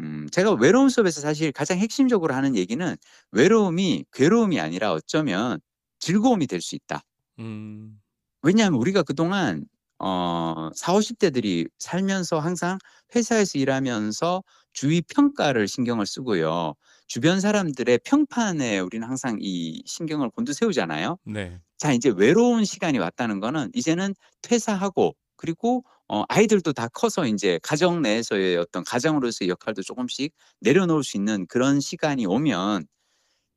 음 0.00 0.28
제가 0.32 0.52
외로움 0.54 0.88
수업에서 0.88 1.20
사실 1.20 1.52
가장 1.52 1.78
핵심적으로 1.78 2.34
하는 2.34 2.56
얘기는 2.56 2.96
외로움이 3.32 4.06
괴로움이 4.12 4.60
아니라 4.60 4.92
어쩌면 4.92 5.60
즐거움이 6.00 6.46
될 6.48 6.60
수 6.62 6.74
있다. 6.76 7.02
음. 7.38 8.02
왜냐하면 8.42 8.78
우리가 8.80 9.02
그동안 9.02 9.64
어 10.02 10.70
40-50 10.76 11.18
대들이 11.18 11.66
살면서 11.78 12.40
항상 12.40 12.78
회사에서 13.14 13.58
일하면서 13.58 14.42
주위 14.72 15.02
평가를 15.02 15.68
신경을 15.68 16.06
쓰고요. 16.06 16.74
주변 17.06 17.40
사람들의 17.40 18.00
평판에 18.04 18.80
우리는 18.80 19.06
항상 19.08 19.38
이 19.40 19.82
신경을 19.86 20.30
곤두세우잖아요. 20.30 21.18
네. 21.24 21.62
자 21.78 21.92
이제 21.92 22.12
외로운 22.16 22.64
시간이 22.64 22.98
왔다는 22.98 23.40
거는 23.40 23.70
이제는 23.74 24.14
퇴사하고 24.42 25.14
그리고 25.36 25.84
어 26.08 26.24
아이들도 26.28 26.72
다 26.74 26.88
커서 26.88 27.26
인제 27.26 27.60
가정 27.62 28.02
내에서의 28.02 28.56
어떤 28.58 28.84
가장으로서의 28.84 29.48
역할도 29.50 29.82
조금씩 29.82 30.34
내려놓을 30.60 31.02
수 31.04 31.16
있는 31.16 31.46
그런 31.48 31.80
시간이 31.80 32.26
오면 32.26 32.86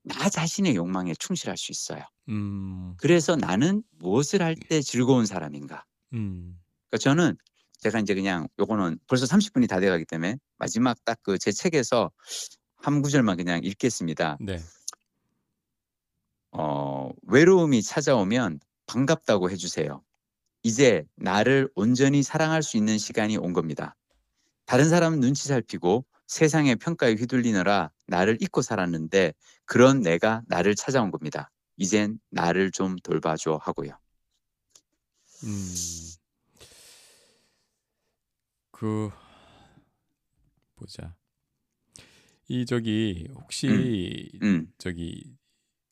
나 0.03 0.29
자신의 0.29 0.75
욕망에 0.75 1.13
충실할 1.19 1.57
수 1.57 1.71
있어요. 1.71 2.03
음. 2.29 2.97
그래서 2.97 3.35
'나는 3.37 3.83
무엇을 3.99 4.41
할 4.41 4.55
때 4.55 4.81
즐거운 4.81 5.25
사람인가.' 5.25 5.85
음. 6.15 6.59
그러니까 6.89 7.03
저는 7.03 7.37
제가 7.79 7.99
인제 7.99 8.15
그냥 8.15 8.47
요거는 8.59 8.99
벌써 9.07 9.25
30 9.25 9.53
분이 9.53 9.67
다 9.67 9.79
돼 9.79 9.89
가기 9.89 10.05
때문에 10.05 10.37
마지막 10.57 10.97
딱 11.05 11.19
그 11.23 11.37
제 11.37 11.51
책에서 11.51 12.11
한 12.77 13.01
구절만 13.01 13.37
그냥 13.37 13.61
읽겠습니다. 13.63 14.37
네. 14.39 14.59
어 16.51 17.09
"외로움이 17.27 17.81
찾아오면 17.83 18.59
반갑다고 18.87 19.49
해 19.51 19.55
주세요. 19.55 20.03
이제 20.63 21.05
나를 21.17 21.69
온전히 21.75 22.23
사랑할 22.23 22.63
수 22.63 22.77
있는 22.77 22.97
시간이 22.97 23.37
온 23.37 23.53
겁니다. 23.53 23.95
다른 24.65 24.89
사람 24.89 25.19
눈치 25.21 25.47
살피고 25.49 26.05
세상의 26.27 26.77
평가에 26.77 27.13
휘둘리느라 27.15 27.91
나를 28.07 28.37
잊고 28.41 28.61
살았는데 28.63 29.33
그런 29.65 30.01
내가 30.01 30.43
나를 30.47 30.75
찾아온 30.75 31.11
겁니다. 31.11 31.51
이젠 31.77 32.19
나를 32.31 32.71
좀 32.71 32.97
돌봐 33.03 33.37
줘." 33.37 33.59
하고요. 33.63 33.99
음. 35.43 35.75
그 38.71 39.09
보자. 40.75 41.15
이 42.47 42.65
저기 42.65 43.27
음. 43.29 43.35
혹시 43.35 44.29
음. 44.41 44.67
저기 44.77 45.35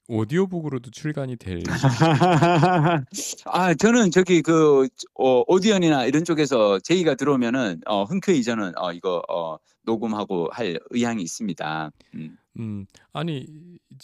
오디오북으로도 0.08 0.92
출간이 0.92 1.38
될 1.38 1.64
아 3.46 3.74
저는 3.74 4.12
저기 4.12 4.42
그 4.42 4.88
어 5.16 5.44
오디언이나 5.48 6.06
이런 6.06 6.26
쪽에서 6.26 6.80
제의가 6.80 7.16
들어오면은 7.16 7.82
어 7.86 8.04
흔쾌히 8.04 8.44
저는 8.44 8.78
어 8.78 8.92
이거 8.92 9.24
어 9.30 9.58
녹음하고 9.84 10.50
할 10.52 10.80
의향이 10.90 11.24
있습니다. 11.24 11.92
음. 12.16 12.38
음. 12.60 12.86
아니 13.14 13.48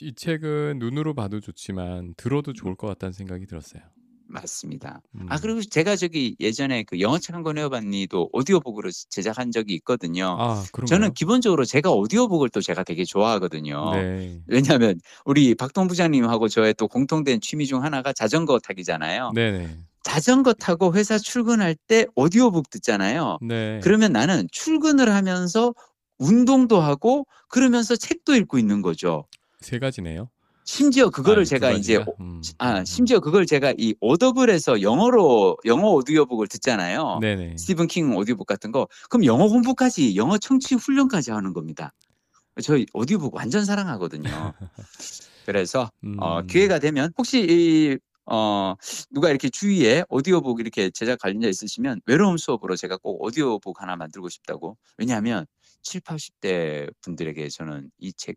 이 0.01 0.13
책은 0.15 0.79
눈으로 0.79 1.13
봐도 1.13 1.39
좋지만 1.41 2.13
들어도 2.15 2.51
음. 2.51 2.53
좋을 2.53 2.75
것 2.75 2.87
같다는 2.87 3.11
생각이 3.13 3.45
들었어요. 3.45 3.83
맞습니다. 4.29 5.01
음. 5.15 5.25
아 5.29 5.37
그리고 5.39 5.61
제가 5.61 5.95
저기 5.95 6.35
예전에 6.39 6.83
그 6.83 6.99
영어책 6.99 7.35
한권 7.35 7.57
외워봤니도 7.57 8.29
오디오북으로 8.31 8.89
제작한 9.09 9.51
적이 9.51 9.73
있거든요. 9.75 10.37
아? 10.39 10.63
저는 10.87 11.13
기본적으로 11.13 11.65
제가 11.65 11.91
오디오북을 11.91 12.49
또 12.49 12.61
제가 12.61 12.83
되게 12.83 13.03
좋아하거든요. 13.03 13.91
네. 13.95 14.41
왜냐하면 14.47 14.99
우리 15.25 15.55
박동 15.55 15.87
부장님하고 15.87 16.47
저의 16.47 16.73
또 16.75 16.87
공통된 16.87 17.41
취미 17.41 17.65
중 17.65 17.83
하나가 17.83 18.13
자전거 18.13 18.59
타기잖아요. 18.59 19.31
네네. 19.33 19.77
자전거 20.03 20.53
타고 20.53 20.93
회사 20.93 21.17
출근할 21.17 21.75
때 21.75 22.05
오디오북 22.15 22.69
듣잖아요. 22.69 23.39
네. 23.41 23.79
그러면 23.83 24.13
나는 24.13 24.47
출근을 24.51 25.13
하면서 25.13 25.73
운동도 26.17 26.79
하고 26.79 27.25
그러면서 27.47 27.95
책도 27.95 28.35
읽고 28.35 28.57
있는 28.59 28.81
거죠. 28.81 29.25
세 29.59 29.79
가지네요. 29.79 30.29
심지어 30.69 31.09
그거를 31.09 31.41
아두 31.41 31.49
제가? 31.49 31.67
오 32.07 32.15
음. 32.19 32.41
아 32.59 32.79
음. 32.79 32.85
심지어 32.85 33.19
그걸 33.19 33.47
제가 33.47 33.73
이 33.77 33.95
오더블에서 34.01 34.81
영어로 34.83 35.57
영어 35.65 35.89
오디오북을 35.89 36.47
듣잖아요. 36.47 37.17
네네. 37.21 37.57
스티븐 37.57 37.87
킹 37.87 38.15
오디오북 38.15 38.45
같은 38.45 38.71
거. 38.71 38.87
그럼 39.09 39.25
영어 39.25 39.47
공부까지 39.47 40.15
영어 40.15 40.37
청취 40.37 40.75
훈련까지 40.75 41.31
하는 41.31 41.53
겁니다. 41.53 41.91
저 42.61 42.77
오디오북 42.93 43.33
완전 43.33 43.65
사랑하거든요. 43.65 44.29
그래서 45.47 45.89
어 46.19 46.39
음. 46.39 46.47
기회가 46.47 46.77
되면 46.79 47.11
혹시 47.17 47.45
이 47.49 47.97
어 48.31 48.75
누가 49.09 49.29
이렇게 49.31 49.49
주위에 49.49 50.03
오디오북 50.07 50.59
이렇게 50.59 50.91
제작 50.91 51.17
관련자 51.17 51.47
있으시면 51.47 52.01
외로움 52.05 52.37
수업으로 52.37 52.75
제가 52.75 52.97
꼭 52.97 53.23
오디오북 53.23 53.81
하나 53.81 53.95
만들고 53.95 54.29
싶다고. 54.29 54.77
왜냐하면 54.99 55.47
70-80대 55.83 56.93
분들에게 57.01 57.49
저는 57.49 57.89
이 57.97 58.13
책 58.15 58.35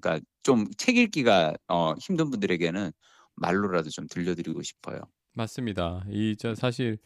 그러니까 0.00 0.24
좀 0.42 0.66
책 0.78 0.96
읽기가 0.96 1.54
어 1.68 1.94
힘든 2.00 2.30
분들에게는 2.30 2.90
말로라도 3.36 3.90
좀 3.90 4.06
들려드리고 4.08 4.62
싶어요. 4.62 5.00
맞습니다. 5.34 6.04
이 6.10 6.34
저 6.38 6.54
사실 6.54 6.98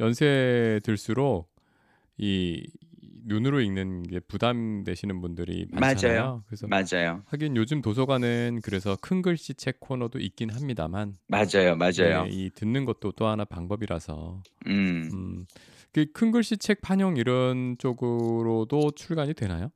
연세 0.00 0.80
들수록 0.84 1.50
이 2.18 2.66
눈으로 3.24 3.60
읽는 3.60 4.04
게 4.04 4.20
부담되시는 4.20 5.20
분들이 5.20 5.66
맞아요. 5.70 5.80
많잖아요. 5.80 6.44
그래서 6.46 6.66
맞아요. 6.66 7.22
하긴 7.26 7.56
요즘 7.56 7.82
도서관은 7.82 8.60
그래서 8.62 8.96
큰 9.00 9.22
글씨 9.22 9.54
책 9.54 9.80
코너도 9.80 10.18
있긴 10.18 10.50
합니다만 10.50 11.14
맞아요, 11.28 11.76
맞아요. 11.76 12.24
네 12.24 12.30
이 12.30 12.50
듣는 12.54 12.84
것도 12.84 13.12
또 13.12 13.26
하나 13.26 13.44
방법이라서 13.44 14.42
음. 14.66 15.10
음 15.12 15.46
그큰 15.92 16.30
글씨 16.32 16.56
책 16.58 16.80
판형 16.80 17.16
이런 17.16 17.76
쪽으로도 17.78 18.92
출간이 18.92 19.34
되나요? 19.34 19.70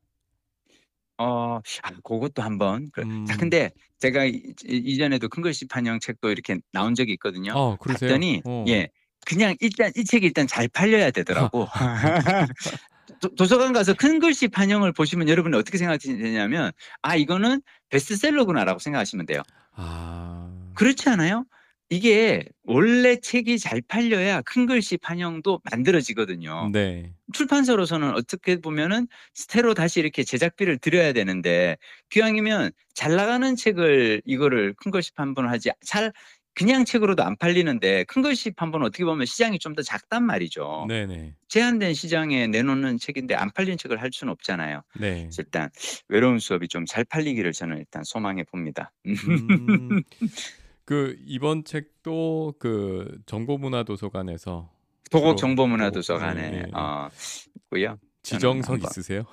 어 1.19 1.61
아 1.83 1.91
고것도 2.03 2.43
한번 2.43 2.91
그 2.93 3.05
자 3.25 3.37
음. 3.37 3.39
근데 3.39 3.71
제가 4.01 4.25
이 4.25 4.33
이 4.67 4.77
이전에도 4.77 5.29
큰 5.29 5.43
글씨 5.43 5.67
판형 5.69 6.01
책도 6.01 6.31
이렇게 6.31 6.59
나온 6.73 6.95
적이 6.95 7.13
있거든요. 7.15 7.59
아 7.59 7.77
그러세요? 7.81 8.11
봤더니 8.11 8.43
어. 8.45 8.65
예 8.69 8.89
그냥 9.27 9.55
일단 9.61 9.93
이 9.97 10.05
책이 10.05 10.27
일단 10.27 10.47
잘 10.49 10.69
팔려야 10.69 11.11
되더라고. 11.13 11.69
도 13.21 13.35
도서관 13.37 13.73
가서 13.73 13.95
큰 13.95 14.19
글씨 14.21 14.49
판형을 14.49 14.93
보시면 14.93 15.29
여러분이 15.29 15.57
어떻게 15.57 15.79
생각하시면 15.79 16.19
되냐면 16.23 16.73
'아 17.03 17.17
이거는 17.17 17.63
베스트셀러구나.'라고 17.91 18.79
생각하시면 18.81 19.27
돼요. 19.27 19.43
아. 19.73 20.49
그렇지 20.75 21.09
않아요? 21.11 21.47
이게 21.93 22.43
원래 22.65 23.21
책이 23.21 23.59
잘 23.59 23.83
팔려야 23.87 24.41
큰 24.43 24.65
글씨 24.65 24.97
판형도 24.97 25.61
만들어지거든요. 25.71 26.71
네. 26.73 27.13
출판사로서는 27.35 28.15
어떻게 28.15 28.57
보면은 28.63 29.07
새로 29.35 29.75
다시 29.75 30.01
이렇게 30.01 30.25
제작비를 30.25 30.79
들여야 30.79 31.13
되는데 31.13 31.77
기왕이면 32.09 32.71
잘 32.95 33.15
나가는 33.15 33.55
책을 33.57 34.23
이거를 34.25 34.73
큰 34.79 34.91
글씨 34.91 35.13
판본을 35.13 35.51
하지 35.51 35.71
잘 35.85 36.15
그냥 36.55 36.87
책으로도 36.87 37.23
안 37.23 37.37
팔리는데 37.37 38.05
큰 38.05 38.23
글씨 38.23 38.53
판본은 38.53 38.87
어떻게 38.87 39.05
보면 39.05 39.27
시장이 39.27 39.59
좀 39.59 39.75
더 39.75 39.83
작단 39.83 40.25
말이죠. 40.25 40.87
네네. 40.89 41.35
제한된 41.49 41.93
시장에 41.93 42.47
내놓는 42.47 42.99
책인데 42.99 43.35
안 43.35 43.51
팔리는 43.51 43.77
책을 43.77 44.01
할 44.01 44.09
수는 44.13 44.33
없잖아요. 44.33 44.81
네. 44.99 45.29
일단 45.39 45.69
외로움 46.09 46.39
수업이 46.39 46.69
좀 46.69 46.87
잘 46.87 47.05
팔리기를 47.05 47.53
저는 47.53 47.77
일단 47.79 48.03
소망해 48.03 48.45
봅니다. 48.45 48.93
음. 49.07 50.03
그 50.85 51.17
이번 51.27 51.65
책도 51.65 52.55
그 52.59 53.19
정보문화도서관에서 53.27 54.71
도곡 55.11 55.37
주로 55.37 55.37
정보문화 55.37 55.91
도곡 55.91 56.53
예예 56.55 56.59
예. 56.59 56.71
어 56.75 57.09
있고요. 57.57 57.99
지정석 58.23 58.83
있으세요? 58.83 59.25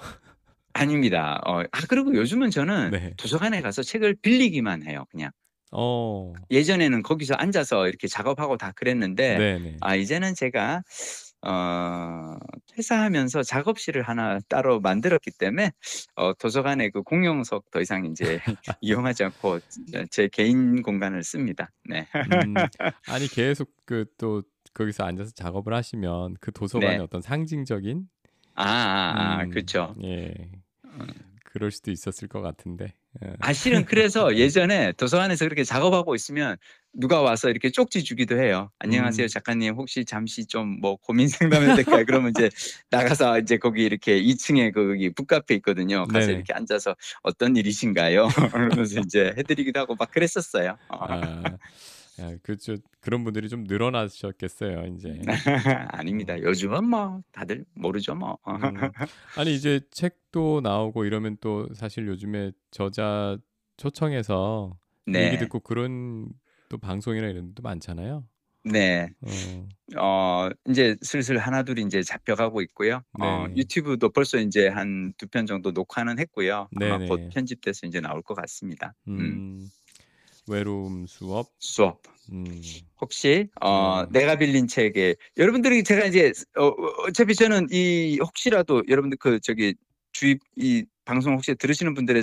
아닙니다. 0.73 1.41
어, 1.45 1.61
아 1.61 1.79
그리고 1.87 2.13
요즘은 2.13 2.51
저는 2.51 2.91
네. 2.91 3.13
도서관에 3.17 3.61
가서 3.61 3.81
책을 3.81 4.15
빌리기만 4.21 4.83
해요, 4.83 5.05
그냥. 5.11 5.31
어. 5.71 6.33
예전에는 6.49 7.03
거기서 7.03 7.35
앉아서 7.35 7.87
이렇게 7.87 8.07
작업하고 8.07 8.57
다 8.57 8.71
그랬는데 8.75 9.37
네네. 9.37 9.77
아 9.81 9.95
이제는 9.95 10.33
제가 10.35 10.83
어 11.41 12.37
퇴사하면서 12.75 13.43
작업실을 13.43 14.03
하나 14.03 14.39
따로 14.49 14.79
만들었기 14.81 15.31
때문에 15.37 15.71
어 16.15 16.33
도서관의 16.33 16.91
그 16.91 17.01
공용석 17.03 17.71
더 17.71 17.81
이상 17.81 18.05
인제 18.05 18.39
이용하지 18.81 19.23
않고 19.25 19.59
제제 19.91 20.29
개인 20.31 20.81
공간을 20.83 21.23
씁니다. 21.23 21.69
네. 21.89 22.07
음. 22.27 22.69
아니 23.05 23.27
계속 23.27 23.75
그 23.85 24.05
또 24.17 24.43
거기서 24.73 25.03
앉아서 25.03 25.31
작업을 25.31 25.73
하시면 25.73 26.35
그 26.41 26.51
도서관의 26.51 27.01
네. 27.01 27.03
어떤 27.03 27.21
상징적인 27.21 28.07
아 28.55 28.63
아 28.63 29.41
아 29.41 29.47
음 29.47 29.49
그쵸. 29.49 29.97
예. 30.03 30.33
음. 30.85 31.39
그럴 31.45 31.71
수도 31.71 31.91
있었을 31.91 32.27
것 32.27 32.41
같은데. 32.41 32.93
예. 33.23 33.35
아 33.41 33.53
실은 33.53 33.85
그래서 33.85 34.35
예전에 34.37 34.91
도서관에서 34.93 35.45
그렇게 35.45 35.63
작업하고 35.63 36.13
있으면 36.15 36.57
누가 36.93 37.21
와서 37.21 37.49
이렇게 37.49 37.69
쪽지 37.71 38.03
주기도 38.03 38.37
해요. 38.37 38.69
"안녕하세요 38.79 39.27
음. 39.27 39.29
작가님. 39.29 39.75
혹시 39.75 40.03
잠시 40.05 40.45
좀 40.45 40.79
뭐 40.81 40.97
고민 40.97 41.27
상담해도 41.29 41.73
될까요?" 41.73 42.03
그러면 42.05 42.31
이제 42.31 42.49
나가서 42.91 43.39
이제 43.39 43.57
거기 43.57 43.83
이렇게 43.85 44.17
2 44.17 44.35
층에 44.35 44.71
거기 44.71 45.09
북카페 45.13 45.55
있거든요. 45.55 46.05
가서 46.07 46.31
네네. 46.31 46.33
이렇게 46.33 46.53
앉아서 46.53 46.95
"어떤 47.23 47.55
일이신가요?" 47.55 48.27
그러면서 48.53 48.99
인제 48.99 49.33
해 49.37 49.43
드리기도 49.43 49.79
하고 49.79 49.95
막 49.95 50.11
그랬었어요. 50.11 50.77
어. 50.89 51.05
아. 51.07 51.57
야 52.19 52.37
그죠. 52.43 52.77
그런 53.01 53.23
분들이 53.23 53.49
좀 53.49 53.63
늘어나셨겠어요 53.65 54.85
인제. 54.87 55.09
아닙니다. 55.93 56.39
음. 56.39 56.41
요즘은 56.41 56.85
뭐 56.89 57.21
다들 57.31 57.65
모르죠 57.75 58.15
뭐. 58.15 58.37
음. 58.47 58.93
아니 59.35 59.55
이제 59.55 59.81
책도 59.91 60.61
나오고 60.61 61.05
이러면 61.05 61.37
또 61.41 61.67
사실 61.73 62.07
요즘에 62.07 62.51
저자 62.71 63.37
초청해서 63.77 64.77
얘기 65.15 65.37
네. 65.37 65.37
듣고 65.37 65.59
그런 65.61 66.29
또 66.69 66.77
방송이나 66.77 67.27
이런 67.27 67.49
데도 67.49 67.61
많잖아요. 67.63 68.27
네. 68.63 69.09
어. 69.21 69.69
어 69.97 70.49
인제 70.67 70.97
슬슬 71.03 71.37
하나둘 71.39 71.79
인제 71.79 72.03
잡혀가고 72.03 72.61
있고요. 72.63 73.03
어 73.19 73.45
네. 73.45 73.57
유튜브도 73.57 74.11
벌써 74.11 74.37
인제 74.39 74.67
한 74.69 75.13
2 75.17 75.27
편 75.27 75.45
정도 75.47 75.71
녹화는 75.71 76.19
했고요. 76.19 76.69
아마 76.75 76.99
곧 76.99 77.21
네네. 77.21 77.33
편집돼서 77.33 77.87
인제 77.87 78.01
나올 78.01 78.21
것 78.23 78.35
같습니다. 78.35 78.95
음. 79.07 79.41
음. 79.57 79.71
외로움 80.49 81.05
수업. 81.07 81.47
수업. 81.59 82.01
음. 82.31 82.61
혹시 83.01 83.47
어 83.61 84.05
네. 84.11 84.19
내가 84.19 84.37
빌린 84.37 84.67
책에 84.67 85.15
여러분들이 85.37 85.83
제가 85.83 86.05
이제 86.05 86.31
어어 86.57 86.73
어차피 87.07 87.33
저는 87.33 87.67
이 87.71 88.19
혹시라도 88.21 88.83
여러분들 88.87 89.17
그 89.19 89.39
저기 89.39 89.73
주입 90.11 90.39
이 90.55 90.85
방송 91.09 91.33
혹시 91.33 91.55
들으시는 91.55 91.93
분들의 91.95 92.21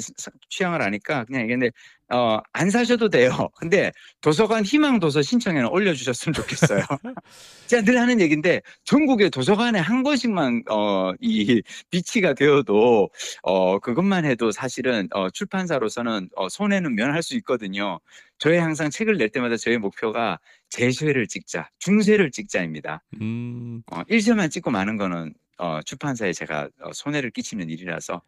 취향을 0.49 0.81
아니까 0.83 1.25
그냥 1.25 1.43
얘기하는데 1.43 1.73
어 2.13 2.39
안 2.53 2.71
사셔도 2.71 3.09
돼요. 3.09 3.31
근데 3.59 3.91
도서관 4.21 4.65
희망 4.65 5.01
도서 5.01 5.23
신청에는 5.23 5.69
올려 5.71 5.93
주셨으면 5.93 6.35
좋겠어요. 6.35 6.81
제가 7.67 7.83
늘 7.83 7.99
하는 8.01 8.21
얘기인데 8.21 8.63
전국의 8.85 9.31
도서관에 9.31 9.81
1 9.81 10.03
권씩만 10.05 10.63
어 10.71 11.13
이 11.21 11.63
비치가 11.91 12.33
되어도 12.35 13.11
어 13.43 13.79
그것만 13.81 14.25
해도 14.25 14.53
사실은 14.53 15.09
어 15.13 15.31
출판사로서는 15.31 16.29
어 16.37 16.49
손해는 16.49 16.95
면할 16.95 17.23
수 17.25 17.35
있거든요. 17.39 17.99
저희 18.39 18.59
항상 18.59 18.91
책을 18.91 19.17
낼 19.19 19.29
때마다 19.31 19.57
저의 19.57 19.79
목표가 19.79 20.39
'재쇄를 20.71 21.27
찍자. 21.27 21.71
중쇄를 21.81 22.31
찍자.'입니다. 22.31 23.03
음. 23.21 23.83
어 23.91 24.03
1 24.09 24.21
쇄만 24.23 24.51
찍고 24.51 24.71
마는 24.71 24.97
거는 24.97 25.35
어 25.59 25.81
출판사에 25.85 26.33
제가 26.33 26.69
어 26.83 26.91
손해를 26.93 27.31
끼치는 27.31 27.71
일이라서 27.71 28.21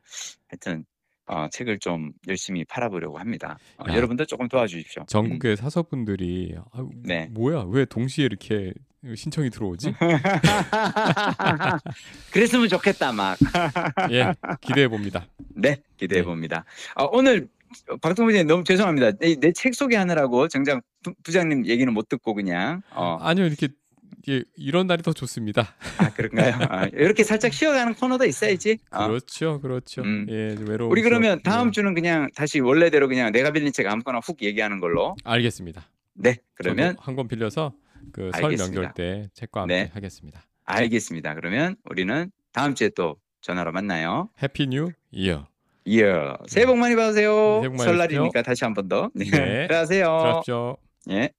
하여튼 0.49 0.85
어 1.27 1.47
책을 1.51 1.79
좀 1.79 2.13
열심히 2.27 2.65
팔아 2.65 2.89
보려고 2.89 3.19
합니다. 3.19 3.59
어 3.79 3.85
야. 3.91 3.97
여러분들 3.97 4.27
쪼끔 4.27 4.49
도와주십시오. 4.49 5.03
음. 5.03 5.07
전국의 5.07 5.57
사서분들이 5.57 6.55
'아유 6.73 6.91
네. 7.05 7.29
뭐야? 7.33 7.65
왜 7.69 7.85
동시에 7.85 8.25
이렇게 8.25 8.73
어 9.05 9.15
신청이 9.15 9.51
들어오지?' 9.51 9.93
그랬으면 12.33 12.69
좋겠다 12.69 13.13
막. 13.13 13.37
예. 14.13 14.33
기대해 14.61 14.89
봅니다. 14.89 15.27
네. 15.55 15.77
기대해 15.99 16.23
네. 16.23 16.27
봅니다. 16.27 16.65
어 16.97 17.05
오늘 17.13 17.49
기자님 18.03 18.47
너무 18.47 18.65
죄송합니다. 18.65 19.13
내내책 19.21 19.75
소개하느라고 19.75 20.49
정작 20.49 20.81
부 21.03 21.13
부장님 21.23 21.67
얘기는 21.67 21.93
못 21.93 22.09
듣고 22.09 22.33
그냥 22.35 22.81
어 22.95 23.19
아니요. 23.21 23.45
이렇게 23.47 23.69
예 24.29 24.43
이런 24.57 24.87
날이 24.87 25.03
더 25.03 25.13
좋습니다. 25.13 25.75
아 25.99 26.11
그런가요? 26.11 26.55
아 26.69 26.89
요렇게 26.93 27.23
살짝 27.25 27.53
쉬어가는 27.53 27.95
코너도 27.95 28.25
있어야지. 28.27 28.79
어. 28.91 29.07
그렇죠, 29.09 29.61
그렇죠. 29.61 30.03
음. 30.03 30.27
예. 30.29 30.57
외로움 30.69 30.91
우리 30.91 31.03
그러면 31.03 31.41
다음 31.43 31.69
네. 31.69 31.73
주는 31.73 31.95
그냥 31.95 32.29
다시 32.35 32.61
원래대로 32.61 33.09
그냥 33.09 33.31
내가 33.33 33.51
빌린 33.53 33.73
책 33.73 33.87
아무거나 33.87 34.19
훅 34.21 34.43
얘기하는 34.43 34.81
걸로. 34.81 35.15
알겠습니다. 35.25 35.89
네. 36.15 36.37
그러면 36.55 36.97
1권 36.97 37.29
빌려서 37.29 37.73
그 38.13 38.31
설. 38.35 38.57
명절 38.57 38.93
때 38.95 39.29
책과 39.35 39.63
함께 39.63 39.75
네. 39.85 39.91
하겠습니다. 39.95 40.43
알겠습니다. 40.65 41.35
그러면 41.35 41.77
우리는 41.89 42.31
다음 42.53 42.75
주에 42.75 42.89
또 42.91 43.17
전화로 43.41 43.71
만나요. 43.73 44.29
Happy 44.43 44.67
New 44.67 44.89
이어. 45.13 45.47
이어. 45.85 46.37
새해 46.49 46.67
복 46.67 46.77
많이 46.77 46.95
네. 46.95 47.01
받으세요. 47.01 47.31
새해 47.61 47.69
복 47.69 47.77
많이. 47.77 47.85
설날이니까 47.85 48.43
다시 48.43 48.65
한 48.65 48.75
번 48.75 48.89
더. 48.89 49.11
네. 49.15 49.25
네. 49.31 49.31
들어가세요. 49.69 50.05
들어가십시오. 50.05 50.77
예. 51.11 51.31